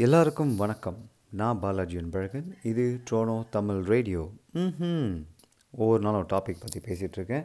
[0.00, 0.98] எல்லாருக்கும் வணக்கம்.
[1.38, 2.46] நான் பாலாஜி அன்பழகன்.
[2.68, 4.22] இது ட்ரோனோ தமிழ் ரேடியோ.
[4.60, 5.16] ம்
[5.80, 7.44] ஒவ்வொரு நாளும் டாபிக் பற்றி பேசிகிட்ருக்கேன்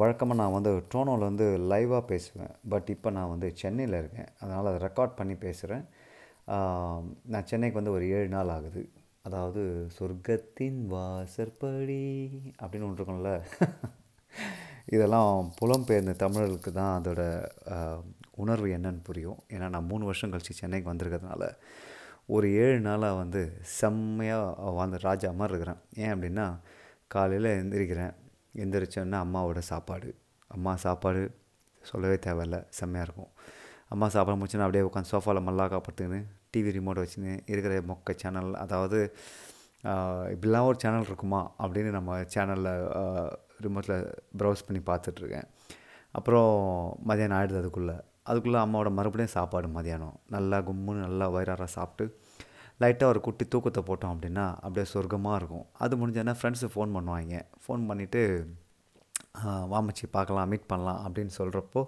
[0.00, 2.54] வழக்கமாக நான் வந்து ட்ரோனோவில் வந்து லைவாக பேசுவேன்.
[2.72, 4.30] பட் இப்போ நான் வந்து சென்னையில் இருக்கேன்.
[4.40, 5.84] அதனால் அதை ரெக்கார்ட் பண்ணி பேசுகிறேன்
[7.34, 8.82] நான் சென்னைக்கு வந்து ஒரு ஏழு நாள் ஆகுது.
[9.28, 9.62] அதாவது
[9.98, 12.02] சொர்க்கத்தின் வாசற்படி
[12.60, 13.36] அப்படின்னு ஒன்று இருக்கும்ல.
[14.96, 17.22] இதெல்லாம் புலம்பெயர்ந்த தமிழர்களுக்கு தான் அதோட
[18.36, 19.38] உணர்வு என்னன்னு புரியும்.
[19.48, 21.48] ஏன்னா நான் மூணு வருஷம் கழிச்சு சென்னைக்கு வந்திருக்கிறதுனால
[22.26, 25.80] ஒரு ஏழு நாளாக வந்து செம்மையாக வாழ்ந்த ராஜா மாதிரி இருக்கிறேன்.
[25.96, 26.46] ஏன் அப்படின்னா
[27.06, 28.12] காலையில் எந்திரிக்கிறேன்.
[28.54, 30.10] எந்திரிச்சோன்னா அம்மாவோட சாப்பாடு.
[30.48, 31.22] அம்மா சாப்பாடு
[31.82, 32.58] சொல்லவே தேவையில்ல.
[32.68, 33.32] செம்மையாக இருக்கும்.
[33.88, 36.20] அம்மா சாப்பாடு முடிச்சுன்னா அப்படியே உட்காந்து சோஃபாவில் மல்லாக்கா படுத்துக்கின்னு
[36.54, 38.98] டிவி ரிமோட் வச்சுன்னு இருக்கிற மொக்க சேனல் அதாவது
[40.32, 42.72] இப்படிலாம் ஒரு சேனல் இருக்குமா அப்படின்னு நம்ம சேனலில்
[43.64, 44.04] ரிமோட்டில்
[44.38, 45.48] ப்ரௌஸ் பண்ணி பார்த்துட்ருக்கேன்
[46.12, 46.52] அப்புறம்
[47.08, 47.96] மதியானம் ஆகிடுது அதுக்குள்ளே.
[48.22, 50.14] அதுக்குள்ளே அம்மாவோட மறுபடியும் சாப்பாடு மதியானம்.
[50.28, 52.18] நல்லா கும்முன்னு நல்லா வயிறார சாப்பிட்டு
[52.80, 55.66] லைட்டாக ஒரு குட்டி தூக்கத்தை போட்டோம் அப்படின்னா அப்படியே சொர்க்கமாக இருக்கும்.
[55.72, 57.42] அது முடிஞ்சோன்னா ஃப்ரெண்ட்ஸு ஃபோன் பண்ணுவாங்க.
[57.64, 58.22] ஃபோன் பண்ணிவிட்டு
[59.44, 61.86] வாமச்சி பார்க்கலாம் மீட் பண்ணலாம் அப்படின்னு சொல்கிறப்போ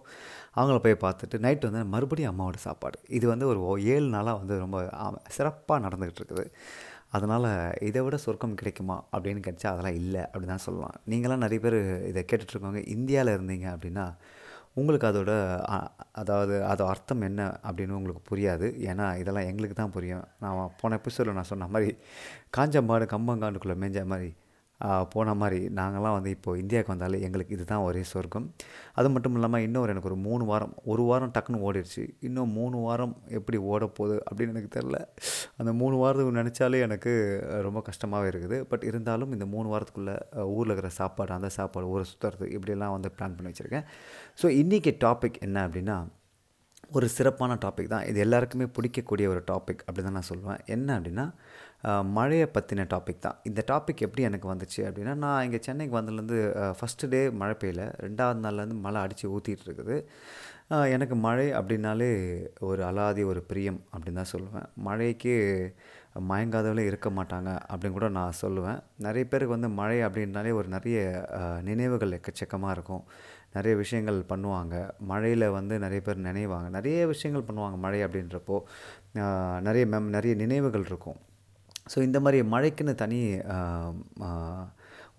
[0.57, 2.99] அவங்கள போய் பார்த்துட்டு நைட்டு வந்து மறுபடியும் அம்மாவோட சாப்பாடு.
[3.09, 4.91] இது வந்து ஒரு ஓ- ஏழு நாளாக வந்து ரொம்ப
[5.29, 6.45] சிறப்பாக நடந்துக்கிட்டு இருக்குது.
[7.11, 10.97] அதனால் இதை விட சொர்க்கம் கிடைக்குமா அப்படின்னு கேட்டா அதெல்லாம் இல்லை அப்படின்னு தான் சொல்லலாம்.
[11.09, 14.07] நீங்களாம் நிறைய பேர் இதை கேட்டுட்ருக்கவங்க இந்தியாவில் இருந்தீங்க அப்படின்னா
[14.75, 15.33] உங்களுக்கு அதோட
[16.13, 18.67] அதாவது அதோட அர்த்தம் என்ன அப்படின்னு உங்களுக்கு புரியாது.
[18.91, 20.25] ஏன்னா இதெல்லாம் எங்களுக்கு தான் புரியும்.
[20.41, 21.91] நான் போன எபிசோடில் நான் சொன்ன மாதிரி
[22.57, 24.31] காஞ்சம்பாடு கம்பங்காண்டுக்குள்ளே மேஞ்ச மாதிரி
[25.13, 28.47] போன மாதிரி நாங்கள்லாம் வந்து இப்போது இந்தியாவுக்கு வந்தாலே எங்களுக்கு இதுதான் ஒரே சொர்க்கம்.
[28.99, 32.05] அது மட்டும் இல்லாமல் இன்னொரு எனக்கு ஒரு மூணு வாரம் ஒரு வாரம் டக்குன்னு ஓடிடுச்சு.
[32.29, 34.99] இன்னும் மூணு வாரம் எப்படி ஓட போகுது அப்படின்னு எனக்கு தெரில
[35.61, 37.13] அந்த மூணு வாரத்துக்கு நினச்சாலே எனக்கு
[37.69, 38.59] ரொம்ப கஷ்டமாகவே இருக்குது.
[38.73, 40.17] பட் இருந்தாலும் இந்த மூணு வாரத்துக்குள்ளே
[40.57, 43.89] ஊரில் இருக்கிற சாப்பாடு அந்த சாப்பாடு ஊரை சுற்றுறது இப்படியெல்லாம் வந்து பிளான் பண்ணி வச்சுருக்கேன்.
[44.43, 45.99] ஸோ இன்றைக்கி டாபிக் என்ன அப்படின்னா
[46.97, 48.07] ஒரு சிறப்பான டாபிக் தான்.
[48.11, 50.61] இது எல்லாருக்குமே பிடிக்கக்கூடிய ஒரு டாபிக் அப்படி தான் நான் சொல்லுவேன்.
[50.75, 51.27] என்ன அப்படின்னா
[52.17, 53.39] மழையை பற்றின டாபிக் தான்.
[53.49, 56.39] இந்த டாபிக் எப்படி எனக்கு வந்துச்சு அப்படின்னா நான் இங்கே சென்னைக்கு வந்ததுலேருந்து
[56.79, 57.85] ஃபஸ்ட்டு டே மழை பெய்யல.
[58.07, 59.97] ரெண்டாவது நாள்லேருந்து மழை அடித்து ஊற்றிட்டு இருக்குது.
[60.95, 62.13] எனக்கு மழை அப்படின்னாலே
[62.69, 64.69] ஒரு அலாதி ஒரு பிரியம் அப்படின்னு தான் சொல்லுவேன்.
[64.87, 65.35] மழைக்கு
[66.31, 68.81] மயங்காதவளே இருக்க மாட்டாங்க அப்படின்னு கூட நான் சொல்லுவேன்.
[69.07, 70.99] நிறைய பேருக்கு வந்து மழை அப்படின்னாலே ஒரு நிறைய
[71.69, 73.05] நினைவுகள் எக்கச்சக்கமாக இருக்கும்.
[73.57, 74.75] நிறைய விஷயங்கள் பண்ணுவாங்க.
[75.11, 76.69] மழையில் வந்து நிறைய பேர் நினைவாங்க.
[76.79, 78.59] நிறைய விஷயங்கள் பண்ணுவாங்க மழை அப்படின்றப்போ.
[79.69, 81.19] நிறைய மெம் நிறைய நினைவுகள் இருக்கும்.
[81.93, 83.21] ஸோ இந்த மாதிரி மழைக்குன்னு தனி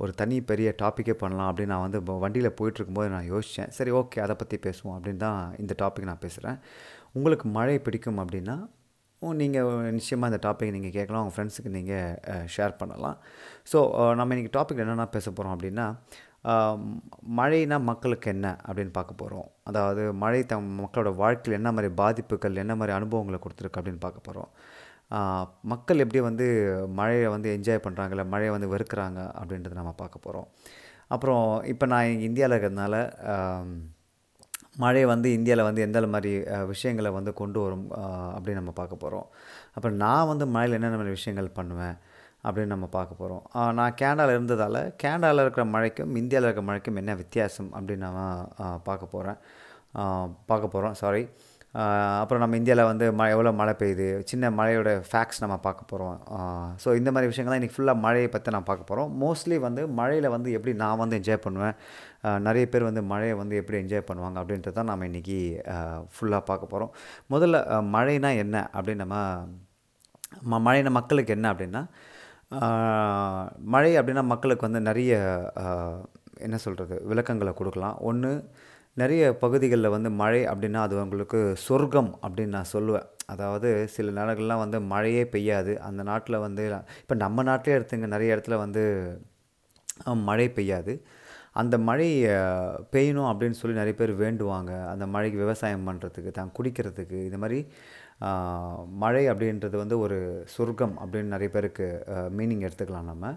[0.03, 4.33] ஒரு தனி பெரிய டாப்பிக்கே பண்ணலாம் அப்படின்னு நான் வந்து வண்டியில் போயிட்டுருக்கும்போது நான் யோசித்தேன் சரி ஓகே அதை
[4.41, 6.57] பற்றி பேசுவோம் அப்படின்னு தான் இந்த டாபிக் நான் பேசுகிறேன்
[7.17, 8.57] உங்களுக்கு மழை பிடிக்கும் அப்படின்னா
[9.41, 11.21] நீங்கள் நிச்சயமாக இந்த டாபிக் நீங்கள் கேட்கலாம்.
[11.23, 13.17] உங்கள் ஃப்ரெண்ட்ஸுக்கு நீங்கள் ஷேர் பண்ணலாம்.
[13.71, 13.77] ஸோ
[14.19, 15.85] நம்ம இன்றைக்கி டாபிக் என்னென்ன பேச போகிறோம் அப்படின்னா
[17.35, 22.75] மழைனா மக்களுக்கு என்ன அப்படின்னு பார்க்க போகிறோம் அதாவது மழை த மக்களோட வாழ்க்கையில் என்ன மாதிரி பாதிப்புகள் என்ன
[22.75, 24.51] மாதிரி அனுபவங்களை கொடுத்துருக்கு அப்படின்னு பார்க்க போகிறோம்
[25.61, 26.45] மக்கள் எப்படி வந்து
[26.87, 30.47] மழையை வந்து என்ஜாய் பண்ணுறாங்கல்ல மழையை வந்து வெறுக்கிறாங்க அப்படின்றத நம்ம பார்க்க போகிறோம்
[31.07, 32.95] அப்புறம் இப்போ நான் இந்தியாவில் இருக்கிறதுனால
[34.77, 37.91] மழையை மழை வந்து இந்தியாவில் வந்து எந்த மாதிரி விஷயங்களை வந்து கொண்டு வரும்
[38.35, 39.27] அப்படின்னு நம்ம பார்க்க போகிறோம்
[39.73, 41.97] அப்புறம் நான் வந்து மழையில் என்னென்ன மாதிரி விஷயங்கள் பண்ணுவேன்?
[42.45, 47.71] அப்படின்னு நம்ம பார்க்க போகிறோம் நான் கேனடாவில் இருந்ததால் கேனடாவில் இருக்கிற மழைக்கும் இந்தியாவில் இருக்கிற மழைக்கும் என்ன வித்தியாசம்
[47.73, 48.47] அப்படின்னு நம்ம
[48.83, 49.39] பார்க்க போகிறேன்
[50.45, 51.23] பார்க்க போகிறோம் சாரி
[52.19, 54.21] அப்புறம் நம்ம இந்தியாவில் வந்து மழை எவ்வளோ மழை பெய்யுது?
[54.23, 56.19] சின்ன மழையோட ஃபேக்ட்ஸ் நம்ம பார்க்க போகிறோம்
[56.83, 60.51] ஸோ இந்த மாதிரி விஷயங்கள்லாம் இன்றைக்கி ஃபுல்லாக மழையை பற்றி நான் பார்க்க போகிறோம் மோஸ்ட்லி வந்து மழையில் வந்து
[60.51, 61.75] எப்படி நான் வந்து என்ஜாய் பண்ணுவேன்?
[62.39, 65.39] நிறைய பேர் வந்து மழையை வந்து எப்படி என்ஜாய் பண்ணுவாங்க அப்படின்றத தான் நம்ம இன்றைக்கி
[66.15, 66.93] ஃபுல்லாக பார்க்க போகிறோம்
[67.29, 67.57] முதல்ல
[67.97, 69.17] மழைனா என்ன அப்படின்னு நம்ம
[70.51, 71.83] ம மழைனா மக்களுக்கு என்ன அப்படின்னா
[73.73, 75.11] மழை அப்படின்னா மக்களுக்கு வந்து நிறைய
[76.45, 77.97] என்ன சொல்கிறது விளக்கங்களை கொடுக்கலாம்.
[78.09, 78.31] ஒன்று
[79.01, 83.07] நிறைய பகுதிகளில் வந்து மழை அப்படின்னா அது உங்களுக்கு சொர்க்கம் அப்படின்னு நான் சொல்லுவேன்.
[83.33, 85.73] அதாவது சில நாடுகள்லாம் வந்து மழையே பெய்யாது.
[85.87, 86.63] அந்த நாட்டில் வந்து
[87.03, 88.83] இப்போ நம்ம நாட்டிலே எடுத்துங்க நிறைய இடத்துல வந்து
[90.29, 90.93] மழை பெய்யாது.
[91.61, 92.07] அந்த மழை
[92.93, 94.71] பெய்யணும் அப்படின்னு சொல்லி நிறைய பேர் வேண்டுவாங்க.
[94.93, 97.59] அந்த மழைக்கு விவசாயம் பண்ணுறதுக்கு தான் குடிக்கிறதுக்கு இது மாதிரி
[99.01, 100.17] மழை அப்படின்றது வந்து ஒரு
[100.55, 101.87] சொர்க்கம் அப்படின்னு நிறைய பேருக்கு
[102.37, 103.31] மீனிங் எடுத்துக்கலாம் நம்ம.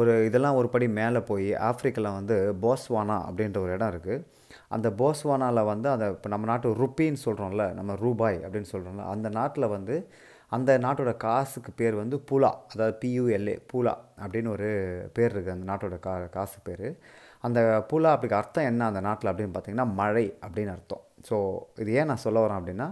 [0.00, 4.24] ஒரு இதெல்லாம் ஒரு படி மேலே போய் ஆஃப்ரிக்காவில் வந்து போஸ்வானா அப்படின்ற ஒரு இடம் இருக்குது
[4.76, 9.72] அந்த போஸ்வானாவில் வந்து அந்த இப்போ நம்ம நாட்டு ருப்பின்னு சொல்கிறோம்ல நம்ம ரூபாய் அப்படின்னு சொல்கிறோம்ல அந்த நாட்டில்
[9.76, 9.96] வந்து
[10.56, 14.68] அந்த நாட்டோட காசுக்கு பேர் வந்து பூலா அதாவது பியூஎல்ஏ பூலா அப்படின்னு ஒரு
[15.16, 16.88] பேர் இருக்குது அந்த நாட்டோட கா காசு பேர்.
[17.46, 17.60] அந்த
[17.90, 21.02] பூலா அப்படிக்கு அர்த்தம் என்ன அந்த நாட்டில் அப்படின்னு பார்த்தீங்கன்னா மழை அப்படின்னு அர்த்தம்.
[21.28, 21.36] ஸோ
[21.82, 22.88] இது ஏன் நான் சொல்ல வரேன் அப்படின்னா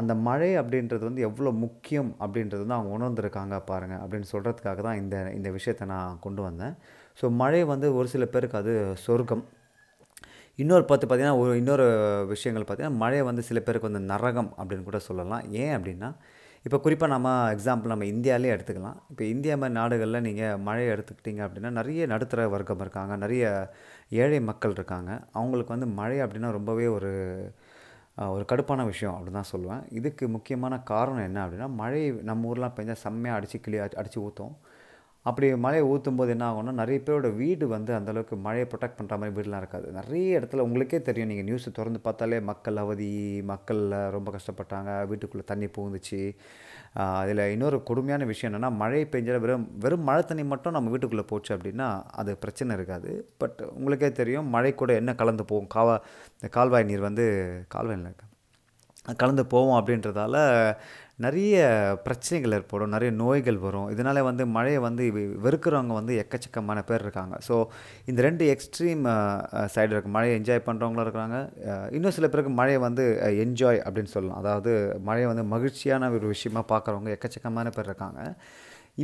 [0.00, 5.16] அந்த மழை அப்படின்றது வந்து எவ்வளோ முக்கியம் அப்படின்றது வந்து அவங்க உணர்ந்திருக்காங்க பாருங்கள் அப்படின்னு சொல்கிறதுக்காக தான் இந்த
[5.38, 6.74] இந்த விஷயத்தை நான் கொண்டு வந்தேன்.
[7.20, 8.72] ஸோ மழை வந்து ஒரு சில பேருக்கு அது
[9.06, 9.44] சொர்க்கம்.
[10.62, 11.86] இன்னொரு பார்த்து பார்த்தீங்கன்னா ஒரு இன்னொரு
[12.32, 15.44] விஷயங்கள் பார்த்தீங்கன்னா மழை வந்து சில பேருக்கு வந்து நரகம் அப்படின்னு கூட சொல்லலாம்.
[15.62, 16.10] ஏன் அப்படின்னா
[16.66, 18.98] இப்போ குறிப்பாக நம்ம எக்ஸாம்பிள் நம்ம இந்தியாவிலே எடுத்துக்கலாம்.
[19.12, 23.44] இப்போ இந்தியா மாதிரி நாடுகளில் நீங்கள் மழையை எடுத்துக்கிட்டிங்க அப்படின்னா நிறைய நடுத்தர வர்க்கம் இருக்காங்க நிறைய
[24.22, 25.10] ஏழை மக்கள் இருக்காங்க.
[25.38, 27.12] அவங்களுக்கு வந்து மழை அப்படின்னா ரொம்பவே ஒரு
[28.16, 29.82] ஒரு கடுப்பான விஷயம் அப்படின்னு தான் சொல்லுவேன்.
[29.98, 34.54] இதுக்கு முக்கியமான காரணம் என்ன அப்படின்னா மழை நம்ம ஊர்லாம் பெஞ்சால் செம்மையாக அடித்து கிளி அடித்து ஊற்றும்
[35.26, 39.34] அப்படி மழையை ஊற்றும் போது என்ன ஆகும்னா நிறைய பேரோட வீடு வந்து அந்தளவுக்கு மழையை ப்ரொடெக்ட் பண்ணுற மாதிரி
[39.36, 39.86] வீடுலாம் இருக்காது.
[39.98, 43.10] நிறைய இடத்துல உங்களுக்கே தெரியும் நீங்கள் நியூஸை திறந்து பார்த்தாலே மக்கள் அவதி
[43.52, 43.82] மக்கள்
[44.16, 46.20] ரொம்ப கஷ்டப்பட்டாங்க வீட்டுக்குள்ளே தண்ணி புகுந்துச்சு
[46.94, 51.56] அதில் இன்னொரு கொடுமையான விஷயம் என்னென்னா மழை பெஞ்சால் வெறும் வெறும் மழை தண்ணி மட்டும் நம்ம வீட்டுக்குள்ளே போச்சு
[51.56, 53.32] அப்படின்னா அது பிரச்சனை இருக்காது.
[53.36, 55.68] பட் உங்களுக்கே தெரியும் மழை கூட என்ன கலந்து போகும்?
[55.74, 55.96] காவா
[56.32, 57.26] இந்த கால்வாய் நீர் வந்து
[57.68, 58.14] கால்வாயில்
[59.16, 60.36] கலந்து போவோம் அப்படின்றதால
[61.24, 61.56] நிறைய
[62.04, 63.88] பிரச்சனைகள் ஏற்படும் நிறைய நோய்கள் வரும்.
[63.94, 65.04] இதனால் வந்து மழையை வந்து
[65.44, 67.34] வெறுக்கிறவங்க வந்து எக்கச்சக்கமான பேர் இருக்காங்க.
[67.48, 67.56] ஸோ
[68.10, 69.04] இந்த ரெண்டு எக்ஸ்ட்ரீம்
[69.74, 71.38] சைடு இருக்குது மழையை என்ஜாய் பண்ணுறவங்களும் இருக்கிறாங்க
[71.98, 73.04] இன்னும் சில பேருக்கு மழையை வந்து
[73.44, 74.40] என்ஜாய் அப்படின்னு சொல்லலாம்.
[74.44, 74.72] அதாவது
[75.08, 78.20] மழையை வந்து மகிழ்ச்சியான ஒரு விஷயமா பார்க்குறவங்க எக்கச்சக்கமான பேர் இருக்காங்க.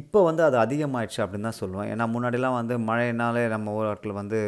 [0.01, 1.89] இப்போ வந்து அது அதிகமாயிடுச்சு அப்படின்னு தான் சொல்லுவேன்.
[1.93, 4.41] ஏன்னா முன்னாடிலாம் வந்து மழைனாலே நம்ம ஊராட்டில் வந்து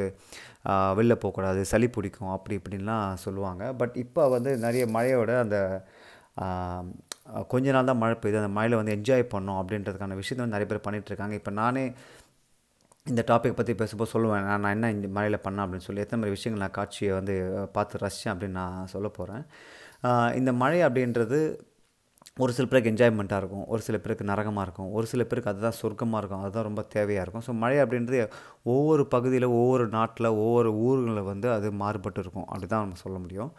[0.98, 3.62] வெளில போகக்கூடாது சளி பிடிக்கும் அப்படி இப்படின்லாம் சொல்லுவாங்க.
[3.80, 5.58] பட் இப்போ வந்து நிறைய மழையோட அந்த
[7.52, 10.84] கொஞ்ச நாள் தான் மழை பெய்யுது அந்த மழையில் வந்து என்ஜாய் பண்ணோம் அப்படின்றதுக்கான விஷயத்தை வந்து நிறைய பேர்
[10.86, 11.84] பண்ணிகிட்ருக்காங்க இருக்காங்க இப்போ நானே
[13.10, 14.44] இந்த டாபிக் பற்றி பேசும்போது சொல்லுவேன்.
[14.48, 17.34] நான் நான் என்ன இந்த மழையில் பண்ணேன் அப்படின்னு சொல்லி எத்தனை மாதிரி விஷயங்கள் நான் காட்சியை வந்து
[17.76, 19.44] பார்த்து ரசித்தேன் அப்படின்னு நான் சொல்ல போகிறேன்
[20.40, 21.38] இந்த மழை அப்படின்றது
[22.42, 26.20] ஒரு சில பேருக்கு என்ஜாய்மெண்ட்டாக இருக்கும் ஒரு சில பேருக்கு நரகமாக இருக்கும் ஒரு சில பேருக்கு அதுதான் சொர்க்கமாக
[26.22, 27.44] இருக்கும் அதுதான் ரொம்ப தேவையாக இருக்கும்.
[27.46, 28.20] ஸோ மழை அப்படின்றது
[28.74, 32.46] ஒவ்வொரு பகுதியில் ஒவ்வொரு நாட்டில் ஒவ்வொரு ஊர்களில் வந்து அது மாறுபட்டு இருக்கும்.
[32.50, 33.50] அப்படி தான் நம்ம சொல்ல முடியும்.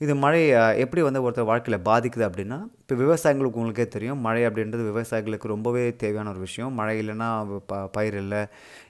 [0.00, 0.38] இது மழை
[0.82, 6.30] எப்படி வந்து ஒருத்தர் வாழ்க்கையில் பாதிக்குது அப்படின்னா இப்போ விவசாயிகளுக்கு உங்களுக்கே தெரியும் மழை அப்படின்றது விவசாயிகளுக்கு ரொம்பவே தேவையான
[6.34, 6.72] ஒரு விஷயம்.
[6.78, 7.28] மழை இல்லைன்னா
[7.70, 8.40] ப பயிர் இல்லை.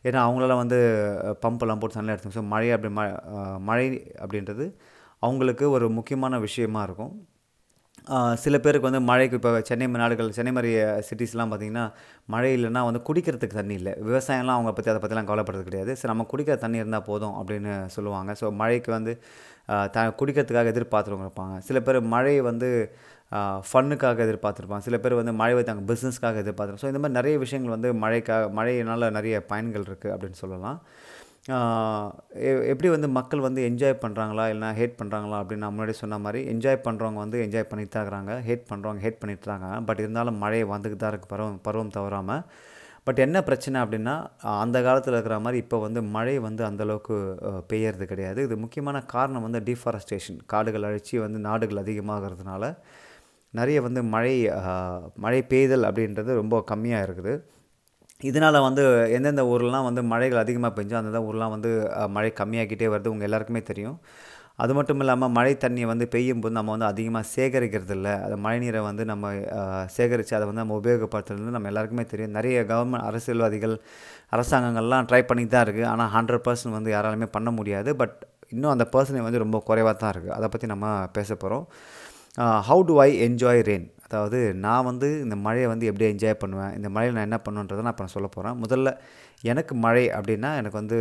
[0.08, 0.78] ஏன்னா அவங்களால வந்து
[1.44, 2.92] பம்பெல்லாம் போட்டு தண்ணியில் எடுத்து ஸோ மழை அப்படி
[3.70, 3.86] மழை
[4.24, 4.66] அப்படின்றது
[5.26, 7.12] அவங்களுக்கு ஒரு முக்கியமான விஷயமா இருக்கும்.
[8.44, 10.70] சில பேருக்கு வந்து மழைக்கு இப்போ சென்னை நாடுகள் சென்னை மாதிரி
[11.08, 11.84] சிட்டிஸ்லாம் பார்த்திங்கன்னா
[12.34, 13.92] மழை இல்லைன்னா வந்து குடிக்கிறதுக்கு தண்ணி இல்லை.
[14.08, 15.92] விவசாயம்லாம் அவங்க பற்றி அதை பற்றிலாம் கவலைப்படுறது கிடையாது.
[16.00, 18.32] சரி நம்ம குடிக்கிற தண்ணி இருந்தால் போதும் அப்படின்னு சொல்லுவாங்க.
[18.40, 19.14] ஸோ மழைக்கு வந்து
[19.94, 21.56] த குடிக்கிறதுக்காக எதிர்பார்த்துருவங்க இருப்பாங்க.
[21.68, 22.70] சில பேர் மழையை வந்து
[23.70, 24.84] ஃபன்னுக்காக எதிர்பார்த்துருப்பாங்க.
[24.86, 26.86] சில பேர் வந்து மழை வைத்தாங்க பிஸ்னஸ்க்காக எதிர்பார்த்துருப்பாங்க.
[26.86, 30.78] ஸோ இந்த மாதிரி நிறைய விஷயங்கள் வந்து மழைக்காக மழையினால் நிறைய பயன்கள் இருக்குது அப்படின்னு சொல்லலாம்.
[32.70, 36.84] எப்படி வந்து மக்கள் வந்து என்ஜாய் பண்ணுறாங்களா இல்லைனா ஹேட் பண்ணுறாங்களா அப்படின்னு நான் முன்னாடி சொன்ன மாதிரி என்ஜாய்
[36.86, 39.68] பண்ணுறவங்க வந்து என்ஜாய் பண்ணிட்டு தான் இருக்கிறாங்க ஹேட் பண்ணுறவங்க ஹேட் பண்ணிட்டு இருக்காங்க.
[39.88, 42.42] பட் இருந்தாலும் மழை வந்துக்கிட்டு தான் இருக்குது பருவம் பருவம் தவறாமல்
[43.06, 44.14] பட் என்ன பிரச்சனை அப்படின்னா
[44.62, 47.14] அந்த காலத்தில் இருக்கிற மாதிரி இப்போ வந்து மழை வந்து அந்தளவுக்கு
[47.70, 48.40] பெய்யறது கிடையாது.
[48.46, 52.72] இது முக்கியமான காரணம் வந்து டிஃபாரஸ்டேஷன் காடுகள் அழித்து வந்து நாடுகள் அதிகமாகிறதுனால
[53.58, 54.34] நிறைய வந்து மழை
[55.24, 57.32] மழை பெய்தல் அப்படின்றது ரொம்ப கம்மியாக இருக்குது.
[58.28, 58.82] இதனால் வந்து
[59.16, 61.70] எந்தெந்த ஊர்லாம் வந்து மழைகள் அதிகமாக பெஞ்சோ அந்தந்த ஊர்லாம் வந்து
[62.16, 63.96] மழை கம்மியாகிட்டே வருது உங்கள் எல்லாருக்குமே தெரியும்.
[64.62, 68.58] அது மட்டும் இல்லாமல் மழை தண்ணியை வந்து பெய்யும் போது நம்ம வந்து அதிகமாக சேகரிக்கிறது இல்லை அது மழை
[68.64, 69.30] நீரை வந்து நம்ம
[69.96, 72.34] சேகரித்து அதை வந்து நம்ம உபயோகப்படுத்துறது நம்ம எல்லாருக்குமே தெரியும்.
[72.38, 73.76] நிறைய கவர்மெண்ட் அரசியல்வாதிகள்
[74.36, 77.92] அரசாங்கங்கள்லாம் ட்ரை பண்ணிட்டு தான் இருக்குது ஆனால் ஹண்ட்ரட் பர்சன்ட் வந்து யாராலுமே பண்ண முடியாது.
[78.02, 78.18] பட்
[78.54, 81.64] இன்னும் அந்த பர்சனை வந்து ரொம்ப குறைவாக தான் இருக்குது அதை பற்றி நம்ம பேச போகிறோம்
[82.68, 86.90] how do I enjoy rain அதாவது நான் வந்து இந்த மழையை வந்து எப்படி என்ஜாய் பண்ணுவேன் இந்த
[86.96, 88.90] மழையில் நான் என்ன பண்ணுன்றதை நான் இப்போ நான் சொல்ல போகிறேன் முதல்ல
[89.52, 91.00] எனக்கு மழை அப்படின்னா எனக்கு வந்து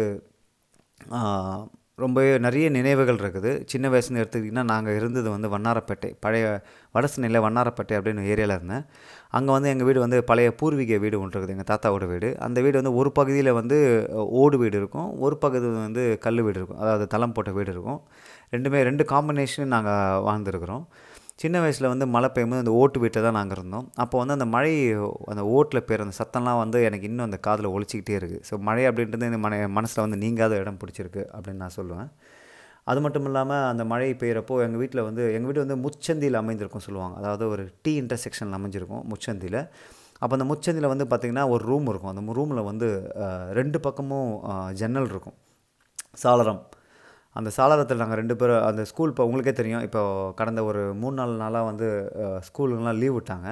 [2.04, 3.52] ரொம்பவே நிறைய நினைவுகள் இருக்குது.
[3.72, 6.44] சின்ன வயசுன்னு எடுத்துக்கிட்டிங்கன்னா நாங்கள் இருந்தது வந்து வண்ணாரப்பேட்டை பழைய
[6.96, 8.86] வடசென்னையில் வண்ணாரப்பேட்டை அப்படின்னு ஏரியாவில் இருந்தேன்.
[9.38, 12.30] அங்கே வந்து எங்கள் வீடு வந்து பழைய பூர்வீக வீடு ஒன்று இருக்குது எங்கள் தாத்தாவோட வீடு.
[12.46, 13.80] அந்த வீடு வந்து ஒரு பகுதியில் வந்து
[14.44, 16.82] ஓடு வீடு இருக்கும் ஒரு பகுதி வந்து கல் வீடு இருக்கும்.
[16.86, 18.02] அதாவது தளம் போட்ட வீடு இருக்கும்.
[18.56, 20.86] ரெண்டுமே ரெண்டு காம்பினேஷன் நாங்கள் வாழ்ந்துருக்குறோம்.
[21.42, 23.86] சின்ன வயசில் வந்து மழை பெய்யும்போது அந்த ஓட்டு வீட்டில் தான் நாங்கள் இருந்தோம்.
[24.04, 24.74] அப்போ வந்து அந்த மழை
[25.34, 29.30] அந்த ஓட்டில் பெய்கிற அந்த சத்தம்லாம் வந்து எனக்கு இன்னும் அந்த காதில் ஒழிச்சிக்கிட்டே இருக்குது ஸோ மழை அப்படின்றது
[29.32, 32.10] இந்த மன மனசில் வந்து நீங்காத இடம் பிடிச்சிருக்கு அப்படின்னு நான் சொல்லுவேன்.
[32.92, 37.16] அது மட்டும் இல்லாமல் அந்த மழை பெய்கிறப்போ எங்கள் வீட்டில் வந்து எங்கள் வீடு வந்து முச்சந்தியில் அமைந்திருக்கும் சொல்லுவாங்க.
[37.22, 39.60] அதாவது ஒரு டீ இன்டர்செக்ஷனில் அமைஞ்சிருக்கும் முச்சந்தியில்.
[40.22, 42.12] அப்போ அந்த முச்சந்தியில் வந்து பார்த்திங்கன்னா ஒரு ரூம் இருக்கும்.
[42.14, 42.90] அந்த ரூமில் வந்து
[43.60, 44.32] ரெண்டு பக்கமும்
[44.82, 45.38] ஜன்னல் இருக்கும்.
[46.24, 46.62] சாளரம்.
[47.38, 50.02] அந்த சாளரத்தில் நாங்கள் ரெண்டு பேரும் அந்த ஸ்கூல் இப்போ உங்களுக்கே தெரியும் இப்போ
[50.40, 51.88] கடந்த ஒரு மூணு நாலு நாளாக வந்து
[52.48, 53.50] ஸ்கூலுங்கெலாம் லீவ் விட்டாங்க.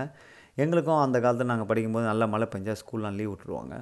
[0.63, 3.75] எங்களுக்கும் அந்த காலத்தில் நாங்கள் படிக்கும்போது நல்லா மழை பெஞ்சால் ஸ்கூல்லாம் லீவ் விட்டுருவாங்க.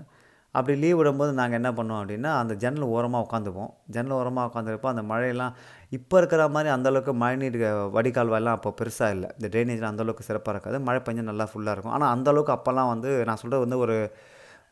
[0.58, 3.72] அப்படி லீவ் விடும்போது நாங்கள் என்ன பண்ணோம் அப்படின்னா அந்த ஜன்னல் ஓரமாக உட்காந்துப்போம்.
[3.96, 5.56] ஜன்னல் ஓரமாக உட்காந்துருப்போம் அந்த மழையெல்லாம்
[5.98, 7.58] இப்போ இருக்கிற மாதிரி அந்தளவுக்கு மழைநீர்
[7.98, 9.30] வடிகால்வாயெல்லாம் அப்போ பெருசாக இல்லை.
[9.38, 10.80] இந்த ட்ரைனேஜ்லாம் அந்தளவுக்கு சிறப்பாக இருக்காது.
[10.90, 11.96] மழை பெஞ்சால் நல்லா ஃபுல்லாக இருக்கும்.
[11.98, 13.98] ஆனால் அந்தளவுக்கு அப்போல்லாம் வந்து நான் சொல்கிறது வந்து ஒரு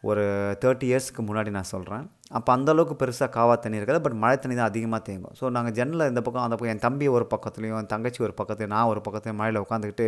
[0.09, 0.23] ஒரு
[0.61, 2.05] தேர்ட்டி இயர்ஸ்க்கு முன்னாடி நான் சொல்கிறேன்
[2.37, 5.35] அப்போ அந்தளவுக்கு பெருசாக காவா தண்ணி இருக்காது பட் மழை தண்ணி தான் அதிகமாக தேங்கும்.
[5.39, 8.73] ஸோ நாங்கள் ஜன்னலில் இந்த பக்கம் அந்த பக்கம் என் தம்பி ஒரு பக்கத்துலேயும் என் தங்கச்சி ஒரு பக்கத்துலையும்
[8.75, 10.07] நான் ஒரு பக்கத்துலையும் மழையில் உட்காந்துக்கிட்டு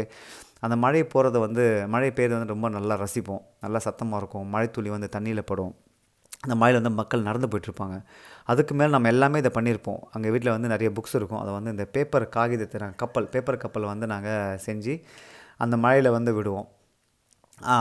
[0.65, 3.41] அந்த மழை போகிறத வந்து மழை பெய்யறது வந்து ரொம்ப நல்லா ரசிப்போம்.
[3.65, 4.47] நல்லா சத்தமாக இருக்கும்.
[4.55, 5.73] மழை துளி வந்து தண்ணியில் படும்.
[6.45, 7.95] அந்த மழையில் வந்து மக்கள் நடந்து போயிட்டுருப்பாங்க
[8.51, 10.01] அதுக்கு மேலே நம்ம எல்லாமே இதை பண்ணியிருப்போம்.
[10.15, 11.41] அங்கே வீட்டில் வந்து நிறைய புக்ஸ் இருக்கும்.
[11.43, 14.95] அதை வந்து இந்த பேப்பர் காகிதத்தை நாங்கள் கப்பல் பேப்பர் கப்பல் வந்து நாங்கள் செஞ்சு
[15.63, 16.67] அந்த மழையில் வந்து விடுவோம்.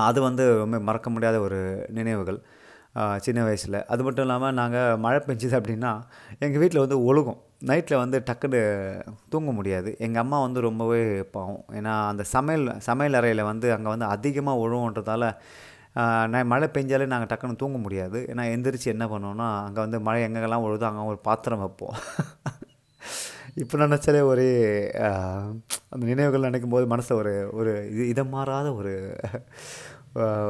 [0.08, 1.60] அது வந்து ரொம்ப மறக்க முடியாத ஒரு
[1.98, 2.38] நினைவுகள்
[3.24, 3.78] சின்ன வயசில்.
[3.92, 5.92] அது மட்டும் இல்லாமல் நாங்கள் மழை பெஞ்சுது அப்படின்னா
[6.44, 7.40] எங்கள் வீட்டில் வந்து ஒழுகும்.
[7.70, 8.60] நைட்டில் வந்து டக்குன்னு
[9.32, 9.90] தூங்க முடியாது.
[10.06, 11.00] எங்கள் அம்மா வந்து ரொம்பவே
[11.36, 11.62] பாவம்.
[11.78, 15.32] ஏன்னா அந்த சமையல் சமையல் அறையில் வந்து அங்கே வந்து அதிகமாக ஒழுகுன்றதால
[16.32, 18.20] நான் மழை பெஞ்சாலே நாங்கள் டக்குன்னு தூங்க முடியாது.
[18.32, 21.96] ஏன்னா எந்திரிச்சு என்ன பண்ணுவோன்னா அங்கே வந்து மழை எங்கெங்கெல்லாம் ஒழுதோ அங்கே ஒரு பாத்திரம் வைப்போம்.
[23.62, 24.46] இப்போ நினச்சாலே ஒரே
[25.92, 28.92] அந்த நினைவுகள் நினைக்கும் போது மனசில் ஒரு ஒரு இது இதை மாறாத ஒரு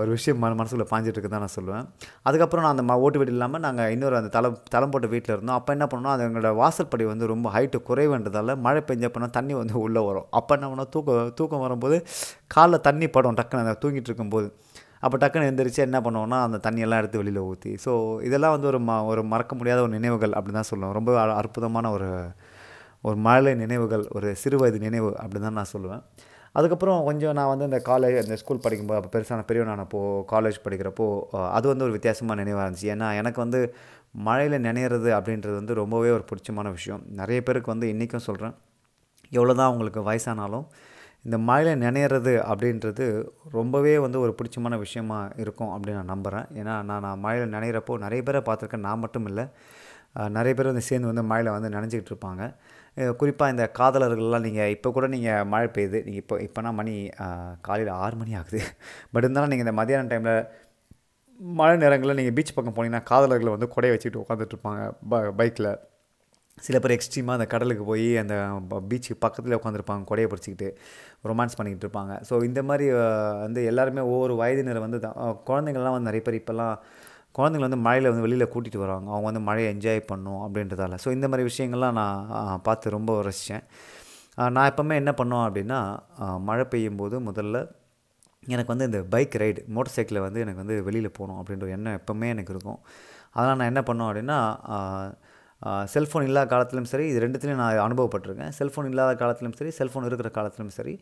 [0.01, 1.85] ஒரு விஷயம் மன மனசுக்குள்ளே பாஞ்சிட்டு தான் நான் சொல்லுவேன்.
[2.29, 5.59] அதுக்கப்புறம் நான் அந்த ம ஓட்டு வீடு இல்லாமல் நாங்கள் இன்னொரு அந்த தளம் தளம் போட்ட வீட்டில் இருந்தோம்.
[5.59, 10.03] அப்போ என்ன பண்ணோம் அது எங்களோட வாசல்படி வந்து ரொம்ப ஹைட்டு குறைவுன்றதால மழை பெஞ்சப்போனா தண்ணி வந்து உள்ளே
[10.09, 10.27] வரும்.
[10.41, 11.99] அப்போ என்ன பண்ணோம் தூக்கம் தூக்கம் வரும்போது
[12.57, 14.49] காலில் தண்ணி படும் டக்குன்னு அந்த தூங்கிட்டு இருக்கும்போது.
[15.05, 17.93] அப்போ டக்குன்னு எழுந்திரிச்சு என்ன பண்ணுவோன்னா அந்த தண்ணியெல்லாம் எடுத்து வெளியில் ஊற்றி ஸோ
[18.29, 22.09] இதெல்லாம் வந்து ஒரு ம ஒரு மறக்க முடியாத ஒரு நினைவுகள் அப்படின்னு தான் சொல்லுவோம் ரொம்ப அற்புதமான ஒரு
[23.09, 26.03] ஒரு மழை நினைவுகள் ஒரு சிறு வயது நினைவு அப்படின்னு தான் நான் சொல்லுவேன்.
[26.59, 30.01] அதுக்கப்புறம் கொஞ்சம் நான் வந்து இந்த காலேஜ் இந்த ஸ்கூல் படிக்கும்போது அப்போ பெருசான பெரியவனானப்போ
[30.33, 31.07] காலேஜ் படிக்கிறப்போ
[31.57, 32.89] அது வந்து ஒரு வித்தியாசமான நினைவாக இருந்துச்சு.
[32.95, 33.61] ஏன்னா எனக்கு வந்து
[34.27, 37.01] மழையில் நினைறது அப்படின்றது வந்து ரொம்பவே ஒரு பிடிச்சமான விஷயம்.
[37.21, 38.55] நிறைய பேருக்கு வந்து இன்றைக்கும் சொல்கிறேன்
[39.39, 40.67] எவ்வளோ தான் அவங்களுக்கு வயசானாலும்
[41.27, 43.05] இந்த மழையில் நினைறது அப்படின்றது
[43.57, 48.23] ரொம்பவே வந்து ஒரு பிடிச்சமான விஷயமா இருக்கும் அப்படின்னு நான் நம்புகிறேன் ஏன்னா நான் நான் மழையில் நினைகிறப்போ நிறைய
[48.27, 48.87] பேரை பார்த்துருக்கேன்.
[48.89, 49.45] நான் மட்டும் இல்லை.
[50.37, 52.43] நிறைய பேர் வந்து சேர்ந்து வந்து மழையில் வந்து நினைஞ்சிக்கிட்டு இருப்பாங்க.
[53.21, 55.99] குறிப்பாக இந்த காதலர்கள்லாம் நீங்கள் இப்போ கூட நீங்கள் மழை பெய்யுது.
[56.07, 56.95] நீங்கள் இப்போ இப்போனா மணி
[57.69, 58.61] காலையில் ஆறு மணி ஆகுது.
[59.15, 60.37] பட் இருந்தாலும் நீங்கள் இந்த மதியான டைமில்
[61.61, 64.83] மழை நேரங்களில் நீங்கள் பீச் பக்கம் போனீங்கன்னா காதலர்களை வந்து கொடையை வச்சுக்கிட்டு உட்காந்துட்ருப்பாங்க
[65.13, 65.71] ப பைக்கில்
[66.67, 68.35] சில பேர் எக்ஸ்ட்ரீமாக அந்த கடலுக்கு போய் அந்த
[68.91, 70.69] பீச்சுக்கு பக்கத்தில் உட்காந்துருப்பாங்க கொடையை பிடிச்சிக்கிட்டு.
[71.31, 72.13] ரொமான்ஸ் பண்ணிக்கிட்டு இருப்பாங்க.
[72.29, 72.87] ஸோ இந்த மாதிரி
[73.47, 75.01] வந்து எல்லாருமே ஒவ்வொரு வயதினர் வந்து
[75.51, 76.77] குழந்தைங்கள்லாம் வந்து நிறைய பேர் இப்போல்லாம்
[77.37, 80.99] குழந்தைங்கள வந்து மழையில் வந்து வெளியில் கூட்டிகிட்டு வராங்க அவங்க வந்து மழையை என்ஜாய் பண்ணும் அப்படின்றதால.
[81.05, 83.65] ஸோ இந்த மாதிரி விஷயங்கள்லாம் நான் பார்த்து ரொம்ப ரசித்தேன்
[84.55, 85.81] நான் எப்போவுமே என்ன பண்ணோம் அப்படின்னா
[86.49, 87.59] மழை பெய்யும் போது முதல்ல
[88.55, 92.27] எனக்கு வந்து இந்த பைக் ரைடு மோட்டர் சைக்கிளில் வந்து எனக்கு வந்து வெளியில் போகணும் அப்படின்ற எண்ணம் எப்போவுமே
[92.35, 92.81] எனக்கு இருக்கும்.
[93.37, 94.39] அதனால் நான் என்ன பண்ணோம் அப்படின்னா
[95.95, 98.53] செல்ஃபோன் இல்லாத காலத்திலும் சரி இது ரெண்டுத்துலையும் நான் அனுபவப்பட்டிருக்கேன்.
[98.59, 100.95] செல்ஃபோன் இல்லாத காலத்துலையும் சரி செல்ஃபோன் இருக்கிற காலத்திலும் சரி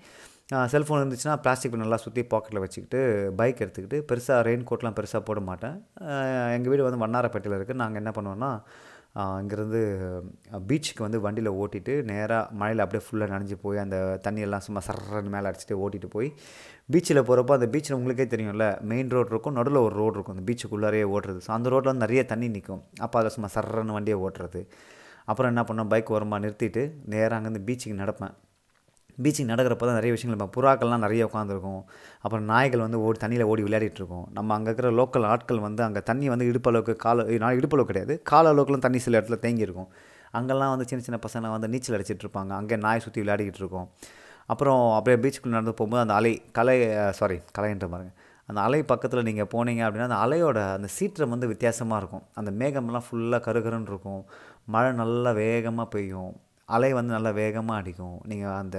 [0.72, 3.00] செல்ஃபோன் இருந்துச்சுன்னா பிளாஸ்டிக் நல்லா சுற்றி பாக்கெட்டில் வச்சுக்கிட்டு
[3.40, 5.76] பைக் எடுத்துக்கிட்டு பெருசாக ரெயின் கோட்லாம் பெருசாக போட மாட்டேன்.
[6.56, 8.50] எங்கள் வீடு வந்து வண்ணாரப்பேட்டையில் இருக்குது நாங்கள் என்ன பண்ணுவோன்னா
[9.40, 9.80] இங்கேருந்து
[10.68, 15.48] பீச்சுக்கு வந்து வண்டியில் ஓட்டிட்டு நேராக மழையில் அப்படியே ஃபுல்லாக நனைஞ்சு போய் அந்த தண்ணியெல்லாம் சும்மா சரன்னு மேலே
[15.50, 16.28] அடிச்சுட்டு ஓட்டிகிட்டு போய்
[16.94, 20.36] பீச்சில் போகிறப்போ அந்த பீச்சில் உங்களுக்கே தெரியும்ல மெயின் ரோடு இருக்கும் நடுவில் ஒரு ரோடு இருக்கும்.
[20.36, 21.42] அந்த பீச்சுக்குள்ளாரே ஓட்டுறது.
[21.46, 24.62] ஸோ அந்த ரோட்டில் வந்து நிறைய தண்ணி நிற்கும் அப்போ அதில் சும்மா சரன்னு வண்டியை ஓட்டுறது.
[25.30, 28.34] அப்புறம் என்ன பண்ணோம் பைக் ஓரமாக நிறுத்திட்டு நேராக அங்கேருந்து பீச்சுக்கு நடப்பேன்.
[29.24, 31.82] பீச்சிங் நடக்கிறப்ப தான் நிறைய விஷயங்கள் இப்போ புறாக்கள்லாம் நிறைய உட்காந்துருக்கும்
[32.24, 34.24] அப்புறம் நாய்கள் வந்து ஓடி தண்ணியில் ஓடி விளையாடிட்டு இருக்கும்.
[34.36, 38.52] நம்ம அங்கே இருக்கிற லோக்கல் ஆட்கள் வந்து அங்கே தண்ணி வந்து இடுப்பளவுக்கு கால நான் இடுப்பளவு கிடையாது கால
[38.54, 39.90] அளவுக்குலாம் தண்ணி சில இடத்துல தேங்கியிருக்கும்.
[40.38, 42.52] அங்கெல்லாம் வந்து சின்ன சின்ன பசங்க வந்து நீச்சல் அடிச்சிட்டு இருப்பாங்க.
[42.60, 43.88] அங்கே நாய் சுற்றி விளையாடிக்கிட்டு இருக்கும்.
[44.52, 46.76] அப்புறம் அப்படியே பீச்சுக்குள்ளே நடந்து போகும்போது அந்த அலை கலை
[47.18, 48.16] சாரி கலைன்ற பாருங்கள்
[48.50, 52.24] அந்த அலை பக்கத்தில் நீங்கள் போனீங்க அப்படின்னா அந்த அலையோட அந்த சீற்றம் வந்து வித்தியாசமாக இருக்கும்.
[52.40, 54.22] அந்த மேகம்லாம் ஃபுல்லாக கருகருன்னு இருக்கும்.
[54.74, 56.32] மழை நல்லா வேகமாக பெய்யும்.
[56.76, 58.16] அலை வந்து நல்லா வேகமாக அடிக்கும்.
[58.30, 58.78] நீங்கள் அந்த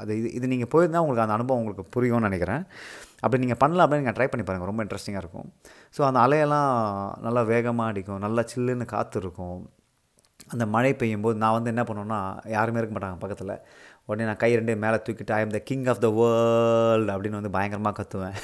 [0.00, 2.64] அது இது இது நீங்கள் போயிருந்தால் உங்களுக்கு அந்த அனுபவம் உங்களுக்கு புரியும்னு நினைக்கிறேன்.
[3.24, 5.48] அப்படி நீங்கள் பண்ணலாம் அப்படின்னு நீங்கள் ட்ரை பண்ணி பாருங்கள் ரொம்ப இன்ட்ரெஸ்டிங்காக இருக்கும்.
[5.96, 6.70] ஸோ அந்த அலையெல்லாம்
[7.26, 8.20] நல்லா வேகமாக அடிக்கும்.
[8.26, 9.60] நல்லா சில்லுன்னு காற்று இருக்கும்.
[10.52, 12.20] அந்த மழை பெய்யும் போது நான் வந்து என்ன பண்ணுவேன்னா
[12.56, 13.54] யாருமே இருக்க மாட்டாங்க பக்கத்தில்.
[14.08, 17.54] உடனே நான் கை ரெண்டு மேலே தூக்கிட்டு I am the king of the world அப்படின்னு வந்து
[17.56, 18.36] பயங்கரமாக கத்துவேன்.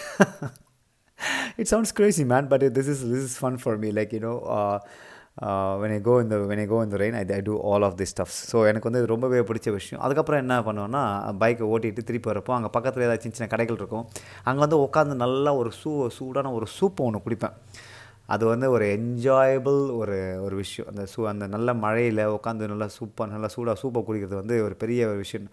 [1.61, 4.35] It sounds crazy man but this is this is fun for me like you know
[5.81, 8.07] when I go இந்த வென் ஐ கோ இந்த rain I I do all of the
[8.13, 10.01] stuffs so எனக்கு வந்து ரொம்பவே பிடிச்ச விஷயம்.
[10.05, 11.03] அதுக்கப்புறம் என்ன பண்ணுவேன்னா
[11.43, 14.05] பைக்கை ஓட்டிட்டு திருப்பி வரப்போ அங்கே பக்கத்தில் ஏதாவது சின்ன சின்ன கடைகள் இருக்கும்.
[14.49, 17.57] அங்கே வந்து உட்காந்து நல்லா ஒரு சூ சூடான ஒரு சூப்பை ஒன்று குடிப்பேன்.
[18.35, 20.89] அது வந்து ஒரு என்ஜாயபிள் ஒரு ஒரு விஷயம்.
[20.93, 25.09] அந்த சூ அந்த நல்ல மழையில் உட்காந்து நல்லா சூப்பாக நல்லா சூடாக சூப்பை குடிக்கிறது வந்து ஒரு பெரிய
[25.13, 25.49] ஒரு விஷயம்.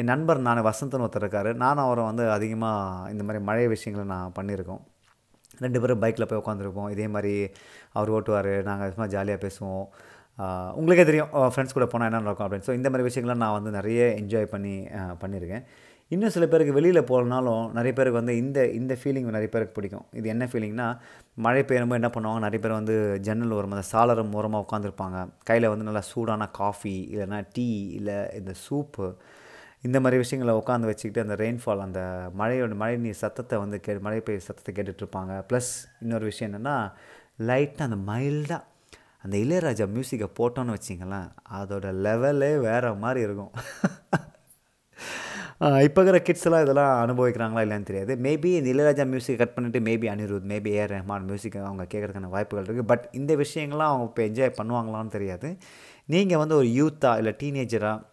[0.00, 1.50] என் நண்பர் நான் வசந்தன் ஒருத்தர் இருக்கார்.
[1.64, 4.82] நானும் அவரை வந்து அதிகமாக இந்த மாதிரி மழை விஷயங்களை நான் பண்ணியிருக்கோம்.
[5.64, 7.32] ரெண்டு பேரும் பைக்கில் போய் உட்காந்துருப்போம் இதே மாதிரி
[7.98, 9.86] அவர் ஓட்டுவார் நாங்கள் சும்மா ஜாலியாக பேசுவோம்.
[10.78, 12.66] உங்களுக்கே தெரியும் ஃப்ரெண்ட்ஸ் கூட போனால் என்ன நடக்கும் அப்படின்னு.
[12.68, 14.74] ஸோ இந்த மாதிரி விஷயங்கள்லாம் நான் வந்து நிறைய என்ஜாய் பண்ணி
[15.22, 15.64] பண்ணியிருக்கேன்.
[16.10, 20.06] இன்னும் சில பேருக்கு வெளியில் போகலனாலும் நிறைய பேருக்கு வந்து இந்த இந்த ஃபீலிங் நிறைய பேருக்கு பிடிக்கும்.
[20.18, 20.86] இது என்ன ஃபீலிங்னா
[21.46, 22.94] மழை பெய்யும்போது என்ன பண்ணுவாங்க நிறைய பேர் வந்து
[23.26, 25.18] ஜன்னல் ஓரமாக அந்த சாளரம் ஓரமாக உட்காந்துருப்பாங்க
[25.50, 29.08] கையில் வந்து நல்லா சூடான காஃபி இல்லைனா டீ இல்லை இந்த சூப்பு
[29.86, 32.00] இந்த மாதிரி விஷயங்களை உட்காந்து வச்சுக்கிட்டு அந்த ரெயின்ஃபால் அந்த
[32.40, 35.70] மழையோட மழை நீர் சத்தத்தை வந்து கே மழை பெய்ய சத்தத்தை கேட்டுட்ருப்பாங்க ப்ளஸ்
[36.04, 36.76] இன்னொரு விஷயம் என்னென்னா
[37.48, 38.62] லைட்டாக அந்த மைல்டாக
[39.24, 41.28] அந்த இளையராஜா மியூசிக்கை போட்டோன்னு வச்சிங்களேன்
[41.58, 43.52] அதோட லெவலே வேறு மாதிரி இருக்கும்.
[45.86, 48.12] இப்போ இருக்கிற கிட்ஸ் எல்லாம் இதெல்லாம் அனுபவிக்கிறாங்களா இல்லைன்னு தெரியாது.
[48.26, 52.66] மேபி இந்த இளையராஜா மியூசிக் கட் பண்ணிவிட்டு maybe Anirudh maybe A R Rahman music அவங்க கேட்குறதுக்கான வாய்ப்புகள்
[52.66, 55.50] இருக்குது பட் இந்த விஷயங்கள்லாம் அவங்க இப்போ என்ஜாய் பண்ணுவாங்களான்னு தெரியாது.
[56.14, 58.06] நீங்கள் வந்து ஒரு யூத்தாக இல்லை டீனேஜராக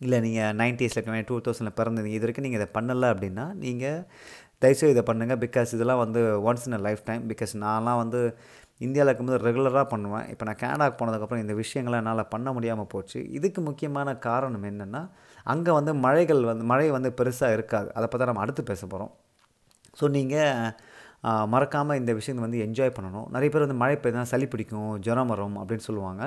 [0.00, 4.02] இல்லை நீங்கள் நைன்ட்டீஸில் டூ தௌசண்டில் பிறந்தது இது வரைக்கும் நீங்கள் இதை பண்ணலை அப்படின்னா நீங்கள்
[4.62, 8.20] தயவுசெய்து இதை பண்ணுங்கள் பிகாஸ் இதெல்லாம் வந்து once in a lifetime because நான்லாம் வந்து
[8.86, 10.26] இந்தியாவில் இருக்கும்போது ரெகுலராக பண்ணுவேன்.
[10.32, 13.20] இப்போ நான் கேனடாக்கு போனதுக்கப்புறம் இந்த விஷயங்களை என்னால் பண்ண முடியாமல் போச்சு.
[13.38, 15.02] இதுக்கு முக்கியமான காரணம் என்னென்னா
[15.52, 17.88] அங்கே வந்து மழைகள் வந்து மழை வந்து பெருசாக இருக்காது.
[17.98, 19.12] அதை பற்றி நம்ம அடுத்து பேச போகிறோம்
[20.00, 20.72] ஸோ நீங்கள்
[21.52, 23.26] மறக்காமல் இந்த விஷயத்தை வந்து என்ஜாய் பண்ணணும்.
[23.34, 26.22] நிறைய பேர் வந்து மழை பெய்தா சளி பிடிக்கும் ஜுரம் வரும் அப்படின்னு சொல்லுவாங்க.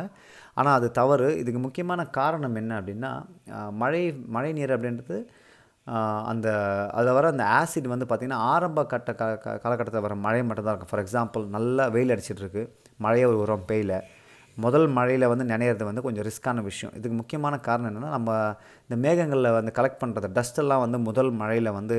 [0.60, 1.30] ஆனால் அது தவறு.
[1.42, 3.12] இதுக்கு முக்கியமான காரணம் என்ன அப்படின்னா
[3.84, 4.02] மழை
[4.36, 5.20] மழை நீர் அப்படின்றது
[6.26, 6.48] அந்த
[6.94, 10.92] அதில் வர அந்த ஆசிட் வந்து பார்த்திங்கன்னா ஆரம்ப கட்ட க க- காலகட்டத்தில் வர மழை மட்டும்தான் இருக்கும்.
[10.92, 12.64] ஃபார் எக்ஸாம்பிள் நல்லா வெயில் அடிச்சிட்ருக்கு
[12.98, 13.96] மழையை ஒரு உரம் பெய்யல.
[14.56, 16.96] முதல் மழையில் வந்து நினைறது வந்து கொஞ்சம் ரிஸ்க்கான விஷயம்.
[16.96, 18.56] இதுக்கு முக்கியமான காரணம் என்னென்னா நம்ம
[18.88, 21.98] இந்த மேகங்களில் வந்து கலெக்ட் பண்ணுறது டஸ்ட்டெல்லாம் வந்து முதல் மழையில் வந்து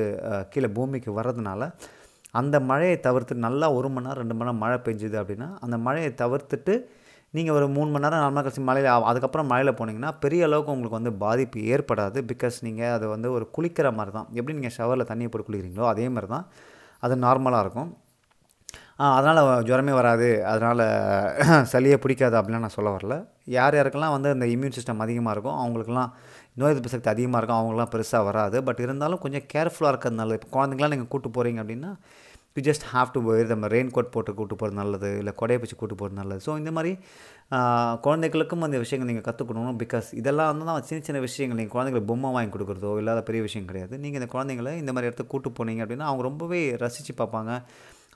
[0.48, 1.70] கீழே பூமிக்கு வர்றதுனால
[2.30, 6.14] அந்த மழையை தவிர்த்து நல்லா ஒரு மணி நேரம் ரெண்டு மணி நேரம் மழை பெஞ்சுது அப்படின்னா அந்த மழையை
[6.16, 6.74] தவிர்த்துட்டு
[7.34, 10.98] நீங்கள் ஒரு மூணு மணி நேரம் நாலு மணி கழிச்சு மழையில் அதுக்கப்புறம் மழையில் போனீங்கன்னா பெரிய அளவுக்கு உங்களுக்கு
[10.98, 12.18] வந்து பாதிப்பு ஏற்படாது.
[12.30, 14.28] பிகாஸ் நீங்கள் அது வந்து ஒரு குளிக்கிற மாதிரி தான்.
[14.38, 16.44] எப்படி நீங்கள் ஷவரில் தண்ணியை போட்டு குளிக்கிறீங்களோ அதே மாதிரி தான்.
[17.02, 17.90] அது நார்மலாக இருக்கும்.
[19.16, 20.28] அதனால் ஜுரமே வராது.
[20.52, 20.82] அதனால்
[21.72, 23.14] சளியே பிடிக்காது அப்படிலாம் நான் சொல்ல வரல.
[23.56, 26.10] யார் யாருக்கெல்லாம் வந்து இந்த இம்யூன் சிஸ்டம் அதிகமாக இருக்கும் அவங்களுக்குலாம்
[26.60, 28.58] நோய் எதிர்ப்பு சக்தி அதிகமாக இருக்கும் அவங்களுக்குலாம் பெருசாக வராது.
[28.68, 31.92] பட் இருந்தாலும் கொஞ்சம் கேர்ஃபுல்லாக இருக்கிறதுனால இப்போ குழந்தைங்களாம் நீங்கள் கூப்பிட்டு போகிறீங்க அப்படின்னா
[32.56, 33.20] யூ ஜஸ்ட் ஹாவ் டு
[33.52, 36.40] நம்ம ரெயின் கோட் போட்டு கூட்டு போகிறது நல்லது இல்லை கொடையை பிடிச்சி கூட்டு போகிறது நல்லது.
[36.46, 36.92] ஸோ இந்த மாதிரி
[38.06, 42.30] குழந்தைகளுக்கும் அந்த விஷயங்கள் நீங்கள் கற்றுக்கணும் பிகாஸ் இதெல்லாம் வந்து தான் சின்ன சின்ன விஷயங்கள் நீங்கள் குழந்தைங்களுக்கு பொம்மை
[42.36, 43.94] வாங்கி கொடுக்குறதோ இல்லாத பெரிய விஷயம் கிடையாது.
[44.04, 47.52] நீங்கள் இந்த குழந்தைங்களை இந்த மாதிரி இடத்துக்கு கூட்டு போனீங்க அப்படின்னா அவங்க ரொம்பவே ரசித்து பார்ப்பாங்க.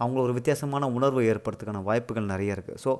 [0.02, 2.93] அவங்கள ஒரு வித்தியாசமான உணர்வு ஏற்படுறதுக்கான வாய்ப்புகள் நிறைய இருக்குது ஸோ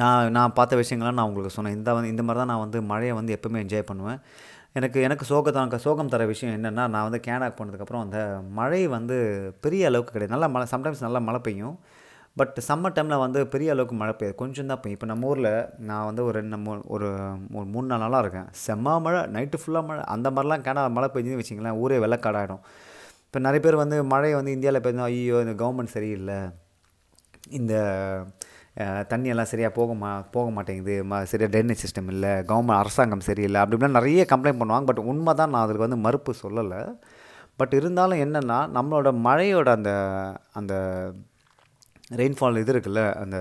[0.00, 1.76] நான் நான் பார்த்த விஷயங்கள்லாம் நான் உங்களுக்கு சொன்னேன்.
[1.78, 4.20] இந்த வந்து இந்த மாதிரி தான் நான் வந்து மழையை வந்து எப்போவுமே என்ஜாய் பண்ணுவேன்.
[4.78, 8.18] எனக்கு எனக்கு சோகத்தான் சோகம் தர விஷயம் என்னென்னா நான் வந்து கேனாக் போனதுக்கப்புறம் அந்த
[8.58, 9.16] மழை வந்து
[9.64, 10.34] பெரிய அளவுக்கு கிடையாது.
[10.34, 11.76] நல்லா மழை சம்டைம்ஸ் நல்லா மழை பெய்யும்.
[12.40, 14.36] பட் சம்மர் டைமில் வந்து பெரிய அளவுக்கு மழை பெய்யாது.
[14.40, 14.96] கொஞ்சம் தான் பெய்யும்.
[14.98, 15.50] இப்போ நம்ம ஊரில்
[15.90, 17.08] நான் வந்து ஒரு ரெண்டு மூ ஒரு
[17.58, 18.48] ஒரு மூணு நாள் நாளாக இருக்கேன்.
[18.64, 20.02] செம்ம மழை நைட்டு ஃபுல்லாக மழை.
[20.14, 22.62] அந்த மாதிரிலாம் கேனா மழை பெஞ்சுன்னு வச்சிங்களேன் ஊரே வெள்ளக்காடாயிடும்
[23.26, 26.40] இப்போ நிறைய பேர் வந்து மழை வந்து இந்தியாவில் பெய்ஞ்சா ஐயோ இந்த கவர்மெண்ட் சரியில்லை.
[27.60, 27.74] இந்த
[29.10, 33.76] தண்ணியெல்லாம் சரியாக போக மா போக மாட்டேங்குது ம சரியாக ட்ரைனேஜ் சிஸ்டம் இல்லை கவர்மெண்ட் அரசாங்கம் சரியில்லை அப்படி
[33.76, 34.86] இப்படிலாம் நிறைய கம்ப்ளைண்ட் பண்ணுவாங்க.
[34.90, 36.80] பட் உண்மை தான் நான் அதுக்கு வந்து மறுப்பு சொல்லலை.
[37.60, 39.90] பட் இருந்தாலும் என்னென்னா நம்மளோட மழையோட அந்த
[40.60, 40.74] அந்த
[42.20, 43.36] ரெயின்ஃபால் இது இருக்குல்ல அந்த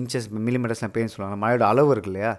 [0.00, 2.32] இன்ச்சஸ் மில்லிமீட்டர்ஸ்லாம் பேர் சொல்லுவாங்க மழையோட அளவு இருக்கு இல்லையா?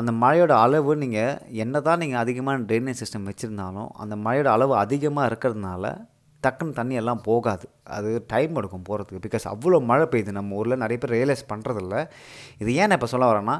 [0.00, 5.28] அந்த மழையோட அளவு நீங்கள் என்ன தான் நீங்கள் அதிகமான ட்ரைனேஜ் சிஸ்டம் வச்சுருந்தாலும் அந்த மழையோட அளவு அதிகமாக
[5.30, 5.84] இருக்கிறதுனால
[6.44, 7.66] டக்குன்னு தண்ணி எல்லாம் போகாது.
[7.96, 10.32] அது டைம் எடுக்கும் போகிறதுக்கு பிகாஸ் அவ்வளோ மழை பெய்யுது.
[10.38, 11.96] நம்ம ஊரில் நிறைய பேர் ரியலைஸ் பண்ணுறதில்ல
[12.62, 13.56] இது ஏன் நான் இப்போ சொல்ல வரேன்னா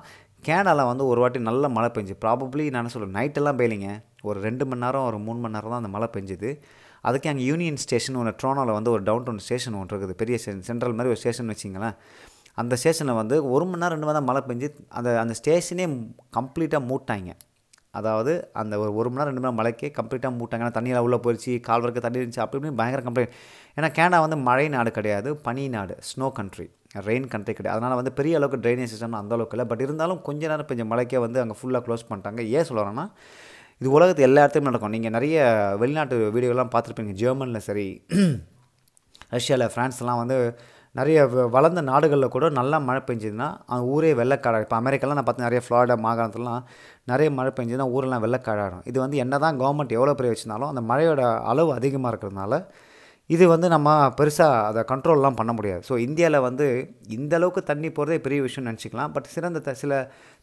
[0.48, 3.90] கேனடாவில் வந்து ஒரு வாட்டி நல்ல மழை பெஞ்சு ப்ராபப்ளி நான் என்ன சொல்கிறேன் நைட்டெல்லாம் பெய்லிங்க
[4.28, 6.50] ஒரு ரெண்டு மணி நேரம் ஒரு மூணு மணி நேரம் தான் அந்த மழை பெஞ்சுது.
[7.08, 10.14] அதுக்கு அங்கே யூனியன் ஸ்டேஷன் ஒன்று ட்ரோனோவில் வந்து ஒரு டவுன் டவுன் ஸ்டேஷன் ஒன்று இருக்குது.
[10.22, 10.36] பெரிய
[10.68, 11.96] சென்ட்ரல் மாதிரி ஒரு ஸ்டேஷன் வச்சிங்களேன்
[12.62, 14.68] அந்த ஸ்டேஷனில் வந்து ஒரு மணி நேரம் ரெண்டு மணி நேரம் மழை பெஞ்சு
[14.98, 15.86] அந்த அந்த ஸ்டேஷனே
[16.38, 17.32] கம்ப்ளீட்டாக மூட்டாங்க
[18.00, 20.62] அதாவது அந்த ஒரு ஒரு மணி நேரம் ரெண்டு மணி நேரம் மழைக்கே கம்ப்ளீட்டாக மூட்டாங்க.
[20.64, 23.34] ஏன்னா தண்ணியில் உள்ளே போயிடுச்சு கால் தண்ணி இருந்துச்சு அப்படி இப்படின்னு பயங்கர கம்ப்ளைண்ட்
[23.78, 26.66] ஏன்னா கேனடா வந்து மழை நாடு கிடையாது பனி நாடு ஸ்னோ கண்ட்ரி
[27.08, 27.76] ரெயின் கண்ட்ரி கிடையாது.
[27.76, 29.66] அதனால் வந்து பெரிய அளவுக்கு ட்ரைனேஜ் சிஸ்டம் அந்த அளவுக்கு இல்லை.
[29.72, 32.40] பட் இருந்தாலும் கொஞ்ச நேரம் பெஞ்ச மழைக்கே வந்து அங்கே ஃபுல்லாக க்ளோஸ் பண்ணிட்டாங்க.
[32.56, 33.06] ஏன் சொல்கிறேன்னா
[33.80, 34.94] இது உலகத்து எல்லா இடத்துலையும் நடக்கும்.
[34.96, 35.38] நீங்கள் நிறைய
[35.82, 37.14] வெளிநாட்டு வீடியோலாம் பார்த்துருப்பீங்க.
[37.22, 37.86] ஜெர்மனில் சரி
[39.36, 40.36] ரஷ்யாவில் ஃப்ரான்ஸ்லாம் வந்து
[40.94, 44.60] நிறைய வ- வளர்ந்த நாடுகளில் கூட நல்லா மழை பெஞ்சதுன்னா அந்த ஊரே வெள்ளக்காடா.
[44.60, 46.64] இப்போ அமெரிக்காலாம் நான் பார்த்து நிறைய ஃப்ளாரிடா மாகாணத்துலலாம்
[47.04, 51.22] நிறைய மழை பெஞ்சதுன்னா ஊரெல்லாம் வெள்ளக்காடாடும் இது வந்து என்ன தான் கவர்மெண்ட் எவ்வளோ பெரிய வச்சுருந்தாலும் அந்த மழையோட
[51.44, 52.58] அளவு அதிகமாக இருக்கிறதுனால
[53.30, 55.82] இது வந்து நம்ம பெருசாக அதை கண்ட்ரோல்லாம் பண்ண முடியாது.
[55.88, 56.66] ஸோ இந்தியாவில் வந்து
[57.08, 59.12] இந்த அளவுக்கு தண்ணி போகிறதே பெரிய விஷயம்னு நினச்சிக்கலாம்.
[59.12, 59.92] பட் சிறந்த த- சில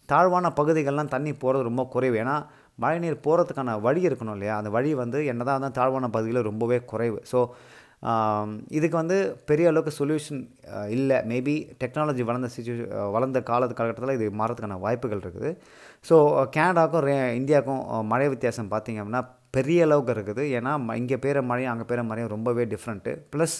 [0.09, 2.17] தாழ்வான பகுதிகள்லாம் தண்ணி போகிறது ரொம்ப குறைவு.
[2.17, 2.35] ஏன்னா
[2.75, 4.57] மழைநீர் போகிறதுக்கான வழி இருக்கணும் இல்லையா?
[4.57, 7.19] அந்த வழி வந்து என்னதான் தான் தாழ்வான பகுதியில் ரொம்பவே குறைவு.
[7.31, 7.39] ஸோ
[8.77, 9.17] இதுக்கு வந்து
[9.49, 10.39] பெரிய அளவுக்கு சொல்யூஷன்
[10.95, 11.17] இல்லை.
[11.31, 12.85] மேபி டெக்னாலஜி வளர்ந்த சுச்சுவே
[13.15, 15.49] வளர்ந்த கால காலகட்டத்தில் இது மாறதுக்கான வாய்ப்புகள் இருக்குது.
[16.09, 16.15] ஸோ
[16.55, 17.83] கேனடாவுக்கும் ரே இந்தியாவுக்கும்
[18.13, 19.23] மழை வித்தியாசம் பார்த்திங்க அப்படின்னா
[19.57, 20.43] பெரிய அளவுக்கு இருக்குது.
[20.57, 23.57] ஏன்னா இங்கே பெய்கிற மழையும் அங்கே பெய்கிற மழையும் ரொம்பவே டிஃப்ரெண்ட்டு ப்ளஸ்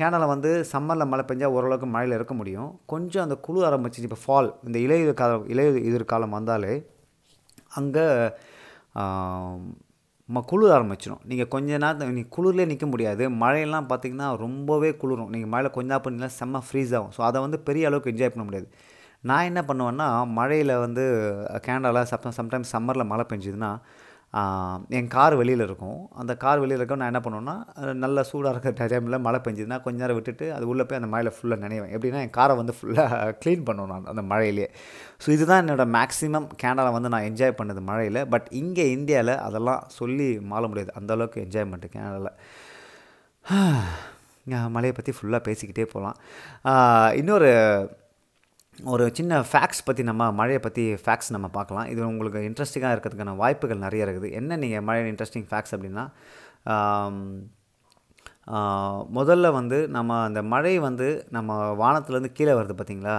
[0.00, 2.70] கேனடாவில் வந்து சம்மரில் மழை பெஞ்சால் ஓரளவுக்கு மழையில் இருக்க முடியும்.
[2.92, 4.08] கொஞ்சம் அந்த குழு ஆரம்பிச்சிச்சு.
[4.10, 6.74] இப்போ ஃபால் இந்த இலையுதிர் காலம் இலையுதிர் காலம் வந்தாலே
[7.80, 8.06] அங்கே
[10.34, 13.24] ம குளிர் ஆரம்பிச்சிடும் நீங்கள் கொஞ்ச நேரத்தில் நீங்கள் குளிர்லேயே நிற்க முடியாது.
[13.42, 15.30] மழையெல்லாம் பார்த்தீங்கன்னா ரொம்பவே குளிரும்.
[15.34, 17.12] நீங்கள் மழையில் கொஞ்ச நேரம் பண்ணிங்கன்னா செம்ம ஃப்ரீஸ் ஆகும்.
[17.16, 18.68] ஸோ அதை வந்து பெரிய அளவுக்கு என்ஜாய் பண்ண முடியாது.
[19.30, 20.06] நான் என்ன பண்ணுவேன்னா
[20.38, 21.04] மழையில் வந்து
[21.66, 23.70] கேனடாவில் சம் சம்டைம்ஸ் சம்மரில் மழை பெஞ்சுதுன்னா
[24.98, 25.98] என் கார் வெளியில் இருக்கும்.
[26.20, 27.56] அந்த கார் வெளியில் இருக்க நான் என்ன பண்ணுவேன்னா
[28.04, 31.62] நல்ல சூடாக இருக்கிற டைமில் மழை பெஞ்சுதுன்னா கொஞ்ச நேரம் விட்டுட்டு அது உள்ளே போய் அந்த மழையில் ஃபுல்லாக
[31.64, 31.92] நினைவேன்.
[31.96, 34.68] எப்படின்னா என் காரை வந்து ஃபுல்லாக க்ளீன் பண்ணுவேன் நான் அந்த மழையிலே.
[35.24, 38.20] ஸோ இதுதான் என்னோட மேக்ஸிமம் கேனடாவில் வந்து நான் என்ஜாய் பண்ணது மழையில்.
[38.34, 40.92] பட் இங்கே இந்தியாவில் அதெல்லாம் சொல்லி மாற முடியாது.
[41.00, 42.32] அந்தளவுக்கு என்ஜாய்மெண்ட்டு கேனடாவில்
[44.76, 46.16] மழையை பற்றி ஃபுல்லாக பேசிக்கிட்டே போகலாம்.
[47.20, 47.50] இன்னொரு
[48.78, 51.88] ஒரு சின்ன ஃபேக்ஸ் பற்றி நம்ம மழையை பற்றி ஃபேக்ஸ் நம்ம பார்க்கலாம்.
[51.92, 54.28] இது உங்களுக்கு இன்ட்ரெஸ்டிங்காக இருக்கிறதுக்கான வாய்ப்புகள் நிறைய இருக்குது.
[54.38, 56.04] என்ன நீங்கள் மழை இன்ட்ரெஸ்டிங் ஃபேக்ஸ் அப்படின்னா
[59.18, 63.16] முதல்ல வந்து நம்ம அந்த மழை வந்து நம்ம வானத்துலேருந்து கீழே வருது பார்த்திங்களா?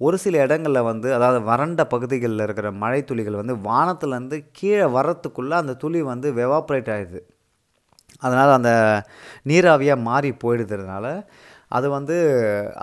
[0.00, 5.74] ஒரு சில இடங்களில் வந்து அதாவது வறண்ட பகுதிகளில் இருக்கிற மழை துளிகள் வந்து வானத்துலேருந்து கீழே வர்றதுக்குள்ளே அந்த
[5.82, 7.22] துளி வந்து வெவாப்ரேட் ஆகிடுது
[8.24, 8.70] அதனால் அந்த
[9.50, 11.06] நீராவியாக மாறி போயிடுதுனால
[11.76, 12.16] அது வந்து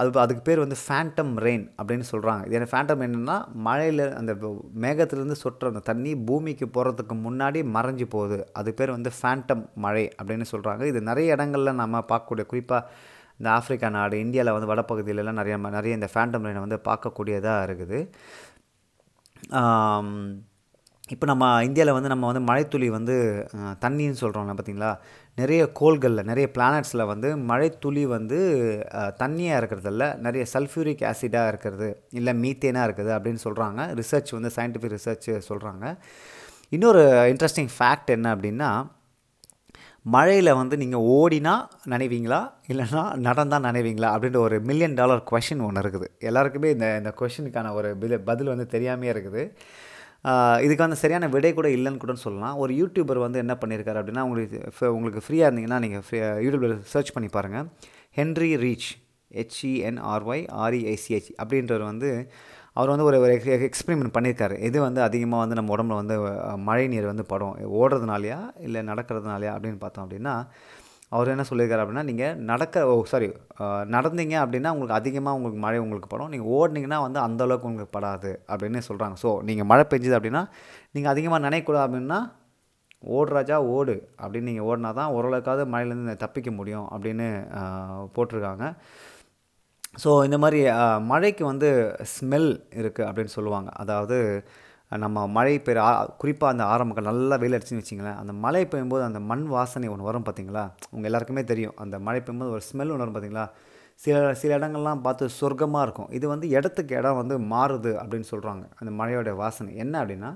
[0.01, 4.33] அது அதுக்கு பேர் வந்து ஃபேண்டம் ரெயின் அப்படின்னு சொல்கிறாங்க இது என்ன ஃபேண்டம் என்னென்னா மழையில் அந்த
[4.85, 8.39] மேகத்துலேருந்து சொட்டுற அந்த தண்ணி பூமிக்கு போகிறதுக்கு முன்னாடி மறைஞ்சு போகுது.
[8.59, 12.89] அது பேர் வந்து ஃபேண்டம் மழை அப்படின்னு சொல்கிறாங்க இது நிறைய இடங்களில் நம்ம பார்க்கக்கூடிய குறிப்பாக
[13.39, 17.99] இந்த ஆஃப்ரிக்கா நாடு இந்தியாவில் வந்து வடப்பகுதியிலலாம் நிறைய நிறைய இந்த ஃபேண்டம் ரெயினை வந்து பார்க்கக்கூடியதாக இருக்குது.
[21.13, 23.15] இப்போ நம்ம இந்தியாவில் வந்து நம்ம வந்து மழைத்துளி வந்து
[23.83, 24.89] தண்ணின்னு சொல்கிறோம்ல பார்த்தீங்களா?
[25.37, 28.39] நிறைய கோள்களில் நிறைய பிளானட்ஸில் வந்து மழைத்துளி வந்து
[29.21, 35.29] தண்ணியாக இருக்கிறதில்ல நிறைய சல்ஃபியூரிக் ஆசிடாக இருக்கிறது இல்லை மீத்தேனாக இருக்குது அப்படின்னு சொல்கிறாங்க ரிசர்ச் வந்து சயின்டிஃபிக் ரிசர்ச்
[35.49, 35.85] சொல்கிறாங்க
[36.75, 38.69] இன்னொரு இன்ட்ரெஸ்டிங் ஃபேக்ட் என்ன அப்படின்னா
[40.05, 41.53] மழையில் வந்து நீங்கள் ஓடினா
[41.93, 42.39] நினைவீங்களா?
[42.71, 44.09] இல்லைனா நடந்தால் நினைவீங்களா?
[44.15, 46.07] அப்படின்ற ஒரு மில்லியன் டாலர் கொஷின் ஒன்று இருக்குது.
[46.19, 47.89] எல்லாருக்குமே இந்த இந்த கொஷினுக்கான ஒரு
[48.29, 49.43] பதில் வந்து தெரியாமையே இருக்குது.
[50.65, 52.57] இதுக்கான சரியான விடை கூட இல்லைன்னு கூட சொல்லலாம்.
[52.57, 57.29] ஒரு யூடியூபர் வந்து என்ன பண்ணியிருக்காரு அப்படின்னா உங்களுக்கு உங்களுக்கு ஃப்ரீயாக இருந்தீங்கன்னா நீங்கள் ஃப்ரீ யூடியூப்பில் சர்ச் பண்ணி
[57.37, 57.67] பாருங்கள்
[58.19, 58.89] ஹென்ரி ரீச்
[59.39, 62.11] ஹெச்இஎன்ஆர்ஒய் ஆர்இஐசிஹெச் அப்படின்றவர் வந்து
[62.73, 63.33] அவர் வந்து ஒரு ஒரு
[63.69, 64.55] எக்ஸ்பெரிமெண்ட் பண்ணியிருக்காரு.
[64.67, 66.15] எது வந்து அதிகமாக வந்து நம்ம உடம்புல வந்து
[66.67, 70.35] மழை நீர் வந்து படும் ஓடுறதுனாலையா இல்லை நடக்கிறதுனாலையா அப்படின்னு பார்த்தோம் அப்படின்னா
[71.15, 73.27] அவர் என்ன சொல்லியிருக்காரு அப்படின்னா நீங்கள் நடக்க ஓ சாரி
[73.95, 76.31] நடந்தீங்க அப்படின்னா உங்களுக்கு அதிகமாக உங்களுக்கு மழை உங்களுக்கு படும்.
[76.33, 80.43] நீங்கள் ஓடினீங்கன்னா வந்து அந்தளவுக்கு உங்களுக்கு படாது அப்படின்னு சொல்கிறாங்க ஸோ நீங்கள் மழை பெஞ்சுது அப்படின்னா
[80.95, 82.19] நீங்கள் அதிகமாக நினைக்கூடாது அப்படின்னா
[83.15, 87.27] ஓடுறாஜா ஓடு அப்படின்னு நீங்கள் ஓடினா தான் ஓரளவுக்காவது மழையிலேருந்து தப்பிக்க முடியும் அப்படின்னு
[88.15, 88.65] போட்டிருக்காங்க.
[90.03, 90.59] ஸோ இந்த மாதிரி
[91.11, 91.69] மழைக்கு வந்து
[92.15, 93.69] ஸ்மெல் இருக்குது அப்படின்னு சொல்லுவாங்க.
[93.83, 94.17] அதாவது
[94.91, 95.81] நம்ம மழை பெய்ய
[96.21, 100.25] குறிப்பாக அந்த ஆரம்பங்கள் நல்லா வெயில் அடிச்சுன்னு வச்சிங்களேன் அந்த மழை பெய்யும்போது அந்த மண் வாசனை ஒன்று வரும்
[100.27, 101.75] பார்த்தீங்களா உங்கள் எல்லாருக்குமே தெரியும்.
[101.83, 103.45] அந்த மழை பெய்யும்போது ஒரு ஸ்மெல் ஒன்று வரும் பார்த்தீங்களா
[104.03, 106.09] சில சில இடங்கள்லாம் பார்த்து சொர்க்கமாக இருக்கும்.
[106.17, 109.71] இது வந்து இடத்துக்கு இடம் வந்து மாறுது அப்படின்னு சொல்கிறாங்க அந்த மழையோட வாசனை.
[109.83, 110.31] என்ன அப்படின்னா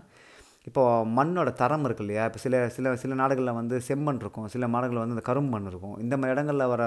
[0.67, 2.23] இப்போது மண்ணோட தரம் இருக்கு இல்லையா?
[2.29, 4.47] இப்போ சில சில சில நாடுகளில் வந்து செம்மண் இருக்கும்.
[4.53, 5.95] சில நாடுகளில் வந்து அந்த கரும்பு மண் இருக்கும்.
[6.03, 6.83] இந்த மாதிரி இடங்களில் வர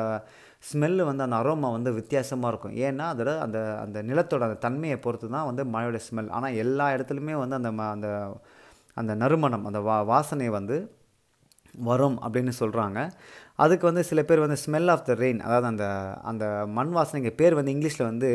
[0.71, 2.75] ஸ்மெல்லு வந்து அந்த அரோமா வந்து வித்தியாசமாக இருக்கும்.
[2.87, 7.37] ஏன்னா அதோட அந்த அந்த நிலத்தோட அந்த தன்மையை பொறுத்து தான் வந்து மழையோட ஸ்மெல் ஆனால் எல்லா இடத்துலையுமே
[7.43, 8.11] வந்து அந்த அந்த
[8.97, 10.77] அந்த நறுமணம் அந்த வா வாசனை வந்து
[11.85, 12.99] வரும் அப்படின்னு சொல்கிறாங்க
[13.57, 15.87] அதுக்கு வந்து சில பேர் வந்து ஸ்மெல் ஆஃப் த ரெயின் அதாவது அந்த
[16.23, 16.45] அந்த
[16.77, 18.31] மண் வாசனைக்கு பேர் வந்து இங்கிலீஷில் வந்து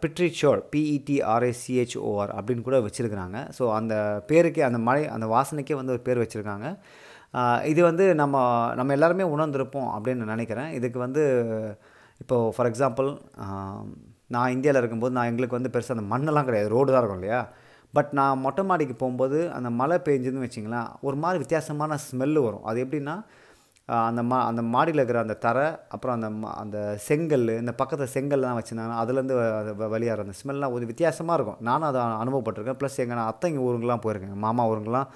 [0.00, 3.38] பிட்ரிச்சோர் பிஇடிஆர்ஐசிஹெச்ஓஆர் அப்படின்னு கூட வச்சுருக்கிறாங்க.
[3.58, 3.94] ஸோ அந்த
[4.30, 6.66] பேருக்கே அந்த மழை அந்த வாசனைக்கே வந்து ஒரு பேர் வச்சுருக்காங்க.
[7.72, 8.36] இது வந்து நம்ம
[8.78, 10.70] நம்ம எல்லாருமே உணர்ந்திருப்போம் அப்படின்னு நினைக்கிறேன்.
[10.78, 11.22] இதுக்கு வந்து
[12.22, 13.08] இப்போது ஃபார் எக்ஸாம்பிள்
[14.34, 16.68] நான் இந்தியாவில் இருக்கும்போது நான் எங்களுக்கு வந்து பெருசாக அந்த மண்ணெல்லாம் கிடையாது.
[16.76, 17.40] ரோடு தான் இருக்கும் இல்லையா?
[17.96, 22.64] பட் நான் மொட்டை மாடிக்கு போகும்போது அந்த மழை பெஞ்சதுன்னு வச்சிங்களேன் ஒரு மாதிரி வித்தியாசமான ஸ்மெல்லு வரும்.
[22.70, 23.16] அது எப்படின்னா
[23.88, 26.28] அந்த மா அந்த மாடியில் இருக்கிற அந்த தரை அப்புறம் அந்த
[26.62, 29.36] அந்த செங்கல் இந்த பக்கத்தில் செங்கல்லாம் வச்சுருந்தாங்கன்னா அதுலேருந்து
[29.94, 31.60] வெளியாகிற அந்த ஸ்மெல்லாம் ஒரு வித்தியாசமாக இருக்கும்.
[31.68, 32.78] நானும் அதை அனுபவப்பட்டிருக்கேன்.
[32.80, 35.08] ப்ளஸ் எங்கள் நான் அத்தைங்க ஊருங்கெலாம் போயிருக்கேன் மாமா ஊருங்கெலாம்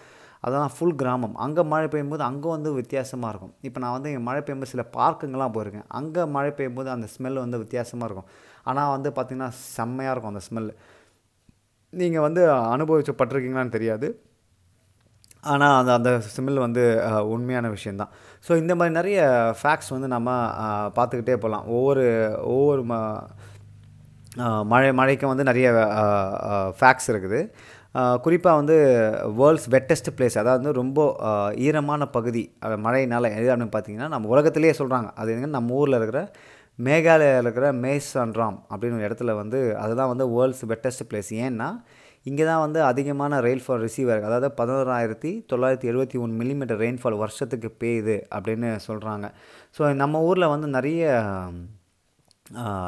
[0.47, 1.35] அதெல்லாம் ஃபுல் கிராமம்.
[1.45, 3.53] அங்கே மழை பெய்யும்போது அங்கே வந்து வித்தியாசமாக இருக்கும்.
[3.69, 5.87] இப்போ நான் வந்து இங்கே மழை பெய்யும்போது சில பார்க்குங்கெலாம் போயிருக்கேன்.
[5.99, 8.31] அங்கே மழை பெய்யும்போது அந்த ஸ்மெல் வந்து வித்தியாசமாக இருக்கும்.
[8.71, 10.71] ஆனால் வந்து பார்த்திங்கன்னா செம்மையாக இருக்கும் அந்த ஸ்மெல்
[11.93, 12.43] நீங்கள் வந்து
[12.75, 14.09] அனுபவிச்சப்பட்டிருக்கீங்களான்னு தெரியாது.
[15.45, 16.83] ஆனால் அந்த அந்த ஸ்மெல் வந்து
[17.35, 18.11] உண்மையான விஷயந்தான்.
[18.47, 19.21] ஸோ இந்த மாதிரி நிறைய
[19.61, 20.31] ஃபேக்ட்ஸ் வந்து நம்ம
[20.97, 21.67] பார்த்துக்கிட்டே போகலாம்.
[21.77, 22.05] ஒவ்வொரு
[22.55, 22.95] ஒவ்வொரு ம
[24.73, 25.69] மழை மழைக்கும் வந்து நிறைய
[26.81, 27.41] ஃபேக்ட்ஸ் இருக்குது.
[28.25, 28.77] குறிப்பாக வந்து
[29.39, 31.01] வேர்ல்ட்ஸ் வெட்டஸ்ட் பிளேஸ் அதாவது வந்து ரொம்ப
[31.67, 32.43] ஈரமான பகுதி
[32.85, 36.21] மழையினால் எது அப்படின்னு பார்த்தீங்கன்னா நம்ம உலகத்திலேயே சொல்கிறாங்க அது எங்கே நம்ம ஊரில் இருக்கிற
[36.79, 41.69] மேகாலயாவில் இருக்கிற மேசான்ராம் அப்படின்னு ஒரு இடத்துல வந்து அதுதான் வந்து வேர்ல்ட்ஸ் வெட்டஸ்ட் பிளேஸ் ஏன்னா
[42.27, 47.69] இங்கே தான் வந்து அதிகமான ரெயின்ஃபால் ரிசீவ் ஆகுது அதாவது பதினோராயிரத்தி தொள்ளாயிரத்தி எழுபத்தி ஒன்று மில்லிமீட்டர் ரெயின்ஃபால் வருஷத்துக்கு
[47.83, 49.29] பெய்யுது அப்படின்னு சொல்கிறாங்க
[49.79, 51.03] ஸோ நம்ம ஊரில் வந்து நிறைய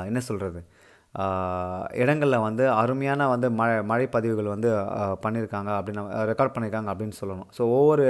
[0.07, 0.61] என்ன சொல்கிறது
[1.92, 4.71] இடங்களில் வந்து அருமையான வந்து மழை மழைப்பதிவுகள் வந்து
[5.25, 7.49] பண்ணியிருக்காங்க அப்படின்னு ரெக்கார்ட் பண்ணியிருக்காங்க அப்படின்னு சொல்லணும்.
[7.57, 8.07] ஸோ ஒவ்வொரு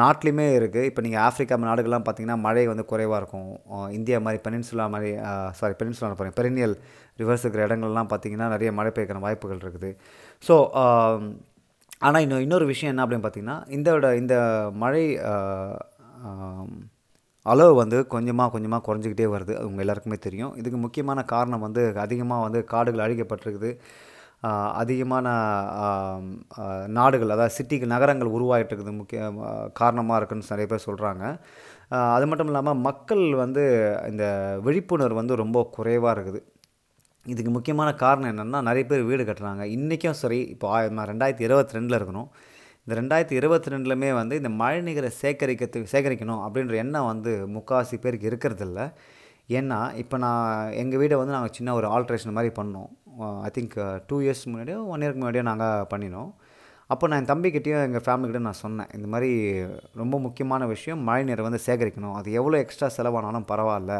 [0.00, 3.50] நாட்டிலையுமே இருக்குது இப்போ நீங்கள் ஆஃப்ரிக்கா நாடுகள்லாம் பார்த்தீங்கன்னா மழை வந்து குறைவாக இருக்கும்.
[3.98, 5.10] இந்தியா மாதிரி பெனின்சுலா மாதிரி
[5.58, 6.74] சாரி பெனின்சுலா போகிறேன் பெரினியல்
[7.22, 9.90] ரிவர்ஸ் இருக்கிற இடங்கள்லாம் பார்த்திங்கன்னா நிறைய மழை பெய்க்கிற வாய்ப்புகள் இருக்குது.
[10.46, 10.56] ஸோ
[12.06, 14.34] ஆனால் இன்னும் இன்னொரு விஷயம் என்ன அப்படின்னு பார்த்தீங்கன்னா இந்த இந்த
[14.84, 15.04] மழை
[17.52, 19.52] அளவு வந்து கொஞ்சமாக கொஞ்சமாக குறைஞ்சிக்கிட்டே வருது.
[19.58, 20.52] அது உங்கள் எல்லாருக்குமே தெரியும்.
[20.60, 23.70] இதுக்கு முக்கியமான காரணம் வந்து அதிகமாக வந்து காடுகள் அழிக்கப்பட்டிருக்குது.
[24.82, 25.26] அதிகமான
[26.98, 29.20] நாடுகள் அதாவது சிட்டிக்கு நகரங்கள் உருவாகிட்டு இருக்குது முக்கிய
[29.80, 31.24] காரணமாக இருக்குன்னு நிறைய பேர் சொல்கிறாங்க
[32.16, 33.64] அது மட்டும் இல்லாமல் மக்கள் வந்து
[34.10, 34.24] இந்த
[34.66, 36.40] விழிப்புணர்வு வந்து ரொம்ப குறைவாக இருக்குது.
[37.32, 39.64] இதுக்கு முக்கியமான காரணம் என்னென்னா நிறைய பேர் வீடு கட்டுறாங்க.
[39.76, 40.66] இன்றைக்கும் சரி இப்போ
[41.12, 42.28] ரெண்டாயிரத்தி இருபத்தி ரெண்டில் இருக்கணும்.
[42.84, 48.28] இந்த ரெண்டாயிரத்தி இருபத்தி ரெண்டுலையுமே வந்து இந்த மழைநீரை சேகரிக்கிறது சேகரிக்கிறதுக்கு சேகரிக்கணும் அப்படின்ற எண்ணம் வந்து முக்கால்வாசி பேருக்கு
[48.30, 48.80] இருக்கிறதில்ல.
[49.58, 52.90] ஏன்னா இப்போ நான் எங்கள் வீடை வந்து நாங்கள் சின்ன ஒரு ஆல்ட்ரேஷன் மாதிரி பண்ணோம்.
[53.46, 53.76] ஐ திங்க்
[54.10, 56.30] டூ இயர்ஸ் முன்னாடியோ ஒன் இயர்க்கு முன்னாடியோ நாங்கள் பண்ணினோம்.
[56.92, 58.90] அப்போ நான் என் தம்பிக்கிட்டேயும் எங்கள் ஃபேமிலிக்கிட்ட நான் சொன்னேன்.
[58.96, 59.30] இந்த மாதிரி
[60.00, 62.16] ரொம்ப முக்கியமான விஷயம் மழை நீரை வந்து சேகரிக்கணும்.
[62.18, 63.94] அது எவ்வளோ எக்ஸ்ட்ரா செலவானாலும் பரவாயில்ல.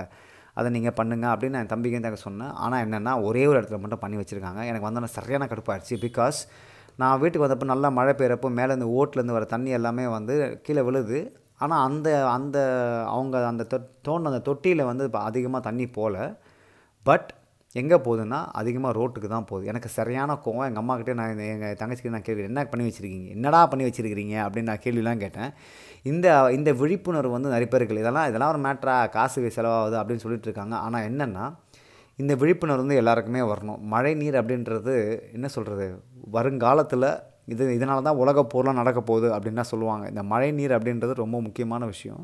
[0.59, 2.53] அதை நீங்கள் பண்ணுங்க அப்படின்னு நான் என் தம்பிக்கு தான் சொன்னேன்.
[2.65, 4.61] ஆனால் என்னென்னா ஒரே ஒரு இடத்துல மட்டும் பண்ணி வச்சுருக்காங்க.
[4.71, 6.39] எனக்கு வந்தோன்னே சரியான கடுப்பாயிடுச்சு பிகாஸ்
[7.03, 10.35] நான் வீட்டுக்கு வந்தப்போ நல்லா மழை பெய்கிறப்போ மேலே இந்த ஓட்லேருந்து வர தண்ணி எல்லாமே வந்து
[10.67, 11.19] கீழே விழுது.
[11.65, 12.59] ஆனால் அந்த அந்த
[13.15, 16.17] அவங்க அந்த தொ தோண்டின அந்த தொட்டியில் வந்து இப்போ அதிகமாக தண்ணி போகல
[17.07, 17.29] பட்
[17.81, 19.65] எங்கே போகுதுன்னா அதிகமாக ரோட்டுக்கு தான் போகுது.
[19.71, 20.67] எனக்கு சரியான கோவம்.
[20.69, 23.29] எங்கள் அம்மாக்கிட்டே நான் எங்கள் தங்கச்சிக்கு நான் கேள்வி என்ன பண்ணி வச்சுருக்கீங்க?
[23.37, 24.37] என்னடா பண்ணி வச்சுருக்கிறீங்க?
[24.47, 25.51] அப்படின்னு நான் கேள்விலாம் கேட்டேன்.
[26.11, 26.27] இந்த
[26.59, 30.75] இந்த விழிப்புணர்வு வந்து நிறைய பேருக்கு இதெல்லாம் இதெல்லாம் ஒரு மேட்ரா காசு செலவாகுது அப்படின்னு சொல்லிட்டு இருக்காங்க.
[30.87, 31.47] ஆனால் என்னென்னா
[32.19, 33.81] இந்த விழிப்புணர்வு வந்து எல்லாருக்குமே வரணும்.
[33.95, 34.95] மழை நீர் அப்படின்றது
[35.37, 35.87] என்ன சொல்கிறது
[36.37, 37.09] வருங்காலத்தில்
[37.55, 40.05] இது இதனால தான் உலக போர்லாம் நடக்க போகுது அப்படின்னு தான் சொல்லுவாங்க.
[40.13, 42.23] இந்த மழை நீர் அப்படின்றது ரொம்ப முக்கியமான விஷயம்.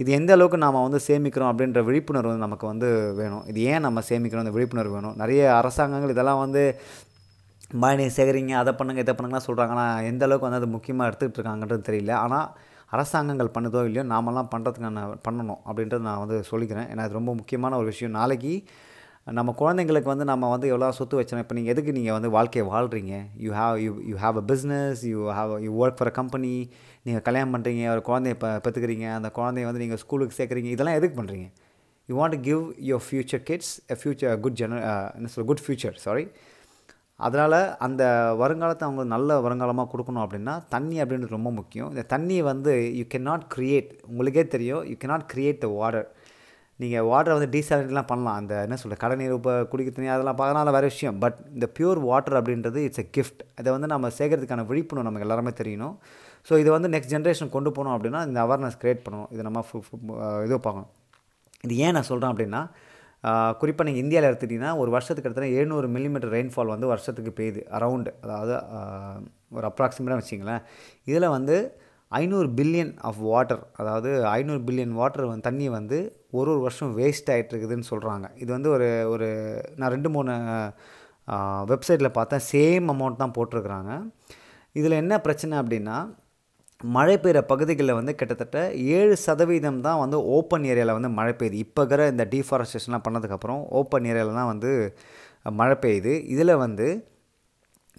[0.00, 2.88] இது எந்த அளவுக்கு நாம் வந்து சேமிக்கிறோம் அப்படின்ற விழிப்புணர்வு வந்து நமக்கு வந்து
[3.20, 3.44] வேணும்.
[3.50, 5.16] இது ஏன் நம்ம சேமிக்கிறோம் இந்த விழிப்புணர்வு வேணும்?
[5.22, 6.62] நிறைய அரசாங்கங்கள் இதெல்லாம் வந்து
[7.82, 11.82] மழை சேகரிங்க அதை பண்ணுங்கள் இதை பண்ணுங்கலாம் சொல்கிறாங்க ஆனால் எந்த அளவுக்கு வந்து அது முக்கியமாக எடுத்துக்கிட்டு இருக்காங்கன்றது
[11.88, 12.12] தெரியல.
[12.24, 12.46] ஆனால்
[12.96, 16.88] அரசாங்கங்கள் பண்ணுதோ இல்லையோ நாமெல்லாம் பண்ணுறதுக்கான பண்ணணும் அப்படின்றது நான் வந்து சொல்லிக்கிறேன்.
[16.92, 18.16] ஏன்னா அது ரொம்ப முக்கியமான ஒரு விஷயம்.
[18.20, 18.54] நாளைக்கு
[19.38, 21.40] நம்ம குழந்தைங்களுக்கு வந்து நம்ம வந்து எவ்வளோ சொத்து வச்சோம்.
[21.42, 23.12] இப்போ நீங்கள் எதுக்கு நீங்கள் வந்து வாழ்க்கையை வாழ்கிறீங்க
[23.44, 26.52] you have you you have a business you have you work for a company
[27.06, 31.18] நீங்கள் கல்யாணம் பண்ணுறீங்க ஒரு குழந்தைய இப்போ பெற்றுக்கிறீங்க அந்த குழந்தைய வந்து நீங்கள் ஸ்கூலுக்கு சேர்க்குறீங்க இதெல்லாம் எதுக்கு
[31.20, 31.46] பண்ணுறீங்க
[32.08, 34.80] you want to give your future kids a future good ஜென
[35.16, 36.24] என்ன சொல்ல குட் ஃப்யூச்சர் சாரி
[37.20, 38.02] அதனால் அந்த
[38.42, 41.90] வருங்காலத்தை அவங்க நல்ல வருங்காலமாக கொடுக்கணும் அப்படின்னா தண்ணி அப்படின்றது ரொம்ப முக்கியம்.
[41.90, 46.08] இந்த தண்ணியை வந்து யூ கேன் நாட் க்ரியேட் உங்களுக்கே தெரியும் you can not create the water
[46.82, 48.36] நீங்கள் வாட்டரை வந்து டீசாலினேட்லாம் பண்ணலாம்.
[48.40, 51.16] அந்த என்ன சொல்ல கடநீர் இப்போ குடிக்க தண்ணி அதெல்லாம் பார்க்கறதுனால வேறு விஷயம்.
[51.24, 55.52] பட் இந்த பியூர் வாட்டர் அப்படின்றது இட்ஸ் எ கிஃப்ட் அதை வந்து நம்ம சேர்க்கறதுக்கான விழிப்புணர்வு நமக்கு எல்லாருமே
[55.60, 55.96] தெரியணும்.
[56.48, 59.30] ஸோ இதை வந்து நெக்ஸ்ட் ஜென்ரேஷன் கொண்டு போகணும் அப்படின்னா இந்த அவேர்னஸ் க்ரியேட் பண்ணணும்.
[59.34, 59.64] இதை நம்ம
[60.46, 60.90] இது பார்க்கணும்.
[61.66, 62.62] இது ஏன் நான் சொல்கிறேன் அப்படின்னா
[63.60, 68.54] குறிப்பாக நீங்கள் இந்தியாவில் எடுத்துட்டிங்கன்னா ஒரு வருஷத்துக்கு கிட்டத்தட்ட எழுநூறு மில்லிமீட்டர் ரெயின்ஃபால் வந்து வருஷத்துக்கு பெய்யுது அரவுண்டு அதாவது
[69.56, 70.62] ஒரு அப்ராக்சிமேட்டாக வச்சிங்களேன்
[71.10, 71.56] இதில் வந்து
[72.18, 75.98] ஐநூறு பில்லியன் ஆஃப் வாட்டர் அதாவது ஐநூறு பில்லியன் வாட்டர் வந்து தண்ணி வந்து
[76.38, 79.28] ஒரு ஒரு வருஷம் வேஸ்ட் ஆகிட்டு இருக்குதுன்னு சொல்கிறாங்க இது வந்து ஒரு ஒரு
[79.78, 80.32] நான் ரெண்டு மூணு
[81.72, 82.44] வெப்சைட்டில் பார்த்தேன்.
[82.52, 83.92] சேம் அமௌண்ட் தான் போட்டிருக்கிறாங்க.
[84.78, 85.98] இதில் என்ன பிரச்சனை அப்படின்னா
[86.96, 88.58] மழை பெய்கிற பகுதிகளில் வந்து கிட்டத்தட்ட
[88.98, 91.56] ஏழு சதவீதம் தான் வந்து ஓப்பன் ஏரியாவில் வந்து மழை பெய்யுது.
[91.64, 94.70] இப்போ இருக்கிற இந்த டீஃபாரஸ்டேஷன்லாம் பண்ணதுக்கப்புறம் ஓப்பன் ஏரியாவில் தான் வந்து
[95.60, 96.14] மழை பெய்யுது.
[96.34, 96.86] இதில் வந்து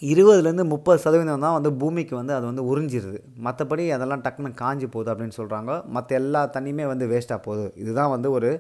[0.09, 3.19] இருபதுலேருந்து முப்பது சதவீதம் தான் வந்து பூமிக்கு வந்து அது வந்து உறிஞ்சிருது.
[3.45, 7.67] மற்றபடி அதெல்லாம் டக்குன்னு காஞ்சி போகுது அப்படின்னு சொல்கிறாங்க மற்ற எல்லா தண்ணியுமே வந்து வேஸ்ட்டாக போகுது.
[7.83, 8.51] இதுதான் வந்து ஒரு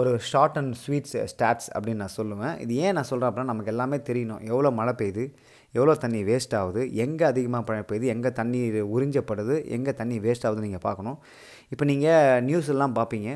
[0.00, 2.54] ஒரு ஷார்ட் அண்ட் ஸ்வீட்ஸ் ஸ்டாட்ஸ் அப்படின்னு நான் சொல்லுவேன்.
[2.62, 4.40] இது ஏன் நான் சொல்கிறேன் அப்படின்னா நமக்கு எல்லாமே தெரியணும்.
[4.52, 5.24] எவ்வளோ மழை பெய்யுது
[5.76, 8.60] எவ்வளோ தண்ணி வேஸ்ட் ஆகுது எங்கே அதிகமாக மழை பெய்யுது எங்கே தண்ணி
[8.94, 11.18] உறிஞ்சப்படுது எங்கே தண்ணி வேஸ்ட் ஆகுதுன்னு நீங்கள் பார்க்கணும்.
[11.74, 13.30] இப்போ நீங்கள் நியூஸ் எல்லாம் பார்ப்பீங்க.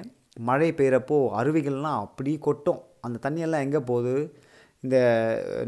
[0.51, 2.81] மழை பெய்கிறப்போ அருவிகள்லாம் அப்படி கொட்டும்.
[3.07, 4.15] அந்த தண்ணியெல்லாம் எங்கே போகுது?
[4.87, 4.97] இந்த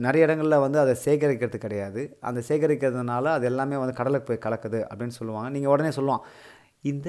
[0.05, 2.03] நிறைய இடங்களில் வந்து அதை சேகரிக்கிறது கிடையாது.
[2.29, 5.51] அந்த சேகரிக்கிறதுனால அது எல்லாமே வந்து கடலுக்கு போய் கலக்குது அப்படின்னு சொல்லுவாங்க.
[5.57, 6.25] நீங்கள் உடனே சொல்லுவோம்
[6.91, 7.09] இந்த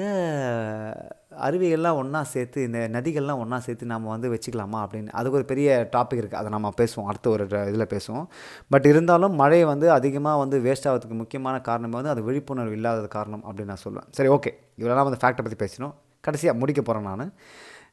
[1.45, 5.11] அருவிகள்லாம் ஒன்றா சேர்த்து இந்த நதிகள்லாம் ஒன்றா சேர்த்து நம்ம வந்து வச்சுக்கலாமா அப்படின்னு.
[5.19, 7.07] அதுக்கு ஒரு பெரிய டாபிக் இருக்குது அதை நம்ம பேசுவோம்.
[7.11, 8.25] அடுத்த ஒரு இதில் பேசுவோம்.
[8.73, 13.43] பட் இருந்தாலும் மழை வந்து அதிகமாக வந்து வேஸ்ட் ஆகிறதுக்கு முக்கியமான காரணம் வந்து அது விழிப்புணர்வு இல்லாதது காரணம்
[13.47, 15.95] அப்படின்னு நான் சொல்லுவேன் சரி ஓகே இவ்வளோலாம் வந்து ஃபேக்டை பற்றி பேசினோம்.
[16.27, 17.33] கடைசியாக முடிக்க போகிறேன் நான்.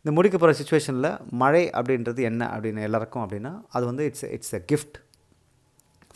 [0.09, 1.09] இந்த முடிக்க போகிற சுச்சுவேஷனில்
[1.40, 4.97] மழை அப்படின்றது என்ன அப்படின்னு எல்லாருக்கும் அப்படின்னா அது வந்து it's it's a gift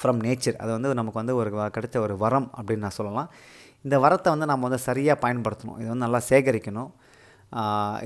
[0.00, 3.28] from nature அது வந்து நமக்கு வந்து ஒரு கிடைச்ச ஒரு வரம் அப்படின்னு நான் சொல்லலாம்.
[3.86, 5.76] இந்த வரத்தை வந்து நம்ம வந்து சரியாக பயன்படுத்தணும்.
[5.80, 6.90] இதை வந்து நல்லா சேகரிக்கணும்.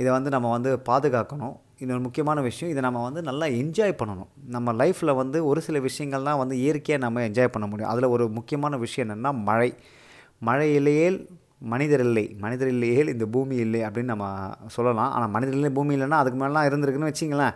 [0.01, 1.55] இதை வந்து நம்ம வந்து பாதுகாக்கணும்.
[1.83, 2.73] இது ஒரு முக்கியமான விஷயம்.
[2.75, 4.31] இதை நம்ம வந்து நல்லா என்ஜாய் பண்ணணும்.
[4.57, 7.93] நம்ம லைஃப்பில் வந்து ஒரு சில விஷயங்கள் தான் வந்து இயற்கையாக நம்ம என்ஜாய் பண்ண முடியும்.
[7.95, 9.71] அதில் ஒரு முக்கியமான விஷயம் என்னென்னா மழை.
[10.49, 11.09] மழையிலேயே
[11.61, 14.27] மனிதர் இல்லை மனிதர் இல்லையே இந்த பூமி இல்லை அப்படின்னு நம்ம
[14.77, 15.13] சொல்லலாம்.
[15.17, 17.55] ஆனால் மனிதர் இல்லை பூமி இல்லைன்னா அதுக்கு மேலாம் இருந்திருக்குன்னு வச்சிங்களேன்.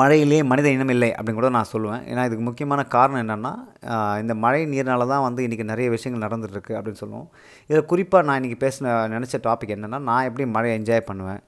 [0.00, 2.02] மழையிலே மனித இனம் இல்லை அப்படின்னு கூட நான் சொல்லுவேன்.
[2.10, 3.52] ஏன்னா இதுக்கு முக்கியமான காரணம் என்னென்னா
[4.22, 7.28] இந்த மழை நீர்னால தான் வந்து இன்றைக்கி நிறைய விஷயங்கள் நடந்துகிட்ருக்கு அப்படின்னு சொல்லுவோம்.
[7.68, 11.42] இதில் குறிப்பாக நான் இன்றைக்கி பேசின நினச்ச டாபிக் என்னென்னா நான் எப்படி மழையை என்ஜாய் பண்ணுவேன்?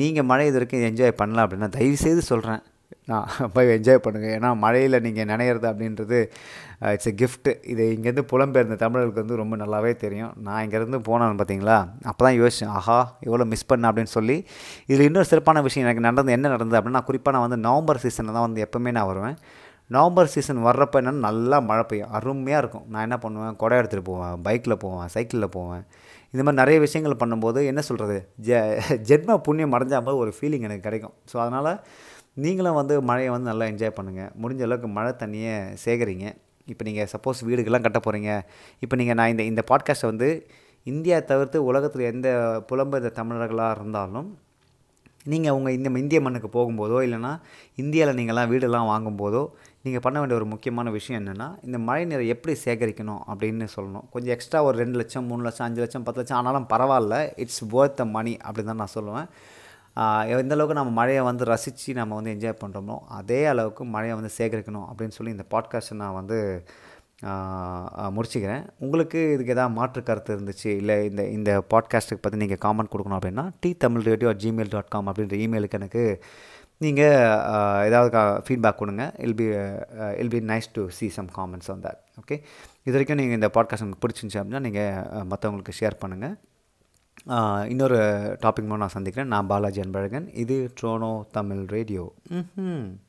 [0.00, 2.62] நீங்கள் மழை இது வரைக்கும் என்ஜாய் பண்ணல அப்படின்னா தயவுசெய்து சொல்கிறேன்
[3.54, 6.18] போய் என்ஜாய் பண்ணுங்கள் ஏன்னா மழையில் நீங்கள் நினைறது அப்படின்றது
[6.92, 10.32] இட்ஸ் எ கிஃப்ட்டு இது இங்கேருந்து புலம்பெயர்ந்த தமிழர்களுக்கு வந்து ரொம்ப நல்லாவே தெரியும்.
[10.46, 11.76] நான் இங்கேருந்து போனேன் பார்த்தீங்களா?
[12.10, 14.36] அப்போ தான் யோசிச்சேன் ஆஹா எவ்வளோ மிஸ் பண்ண அப்படின்னு சொல்லி.
[14.90, 18.46] இதில் இன்னொரு சிறப்பான விஷயம் எனக்கு நடந்தது என்ன நடந்தது அப்படின்னா குறிப்பாக நான் வந்து நவம்பர் சீசனில் தான்
[18.48, 19.36] வந்து எப்போவுமே நான் வருவேன்.
[19.90, 22.12] நவம்பர் சீசன் வர்றப்போ என்னென்னா நல்லா மழை பெய்யும்.
[22.18, 22.86] அருமையாக இருக்கும்.
[22.92, 23.56] நான் என்ன பண்ணுவேன்?
[23.62, 24.36] கொடை எடுத்துகிட்டு போவேன்.
[24.46, 25.08] பைக்கில் போவேன்.
[25.16, 25.84] சைக்கிளில் போவேன்.
[26.34, 28.56] இந்த மாதிரி நிறைய விஷயங்கள் பண்ணும்போது என்ன சொல்கிறது ஜெ
[29.08, 31.14] ஜென்ம புண்ணியம் அடைஞ்ச மாதிரி ஒரு ஃபீலிங் எனக்கு கிடைக்கும்.
[31.32, 31.70] ஸோ அதனால்
[32.36, 36.28] நீங்களும் வந்து மழையை வந்து நல்லா என்ஜாய் பண்ணுங்கள் முடிஞ்ச அளவுக்கு மழை தண்ணியை சேகரிங்க.
[36.72, 38.30] இப்போ நீங்கள் சப்போஸ் வீடுகள்லாம் கட்ட போகிறீங்க
[38.84, 40.28] இப்போ நீங்கள் நான் இந்த இந்த பாட்காஸ்ட்டை வந்து
[40.92, 42.28] இந்தியா தவிர்த்து உலகத்தில் எந்த
[42.70, 44.30] புலம்பெயர்ந்த தமிழர்களாக இருந்தாலும்
[45.32, 47.30] நீங்கள் உங்கள் இந்த இந்திய மண்ணுக்கு போகும்போதோ இல்லைனா
[47.82, 49.42] இந்தியாவில் நீங்கள்லாம் வீடெல்லாம் வாங்கும்போதோ
[49.84, 54.06] நீங்கள் பண்ண வேண்டிய ஒரு முக்கியமான விஷயம் என்னென்னா இந்த மழை நீரை எப்படி சேகரிக்கணும் அப்படின்னு சொல்லணும்.
[54.10, 57.16] கொஞ்சம் எக்ஸ்ட்ரா ஒரு ரெண்டு லட்சம் மூணு லட்சம் அஞ்சு லட்சம் பத்து லட்சம் ஆனாலும் பரவாயில்ல.
[57.36, 59.28] இட்ஸ் ஒர்த் த மணி அப்படின்னு தான் நான் சொல்லுவேன்.
[59.96, 64.86] எந்த அளவுக்கு நம்ம மழையை வந்து ரசித்து நம்ம வந்து என்ஜாய் பண்ணுறோமோ அதே அளவுக்கு மழையை வந்து சேகரிக்கணும்
[64.88, 66.38] அப்படின்னு சொல்லி இந்த பாட்காஸ்ட்டை நான் வந்து
[68.16, 68.64] முடிச்சுக்கிறேன்.
[68.78, 73.50] உங்களுக்கு இதுக்கு எதாவது மாற்று கருத்து இருந்துச்சு இல்லை இந்த இந்த பாட்காஸ்ட்டுக்கு பற்றி நீங்கள் காமெண்ட் கொடுக்கணும் அப்படின்னா
[73.60, 76.22] T Tamil radio at Gmail dot com அப்படின்ற இமெயிலுக்கு எனக்கு
[76.78, 77.28] நீங்கள்
[77.88, 79.12] ஏதாவது ஃபீட்பேக் கொடுங்க.
[79.18, 79.44] Will be
[80.22, 81.82] will be nice to see some comments on
[82.20, 82.36] okay
[82.82, 84.92] இது வரைக்கும் நீங்கள் இந்த பாட்காஸ்ட் உங்களுக்கு பிடிச்சிருந்துச்சு அப்படின்னா நீங்கள்
[85.32, 86.34] மற்றவங்களுக்கு ஷேர் பண்ணுங்கள்
[87.68, 87.96] இன்னொரு
[88.42, 89.28] டாபிக் மூலம் நான் சந்திக்கிறேன்.
[89.28, 90.36] நான் பாலாஜி அன்பழகன்.
[90.36, 92.12] இது ட்ரோனோ தமிழ் ரேடியோ
[92.54, 92.98] ம்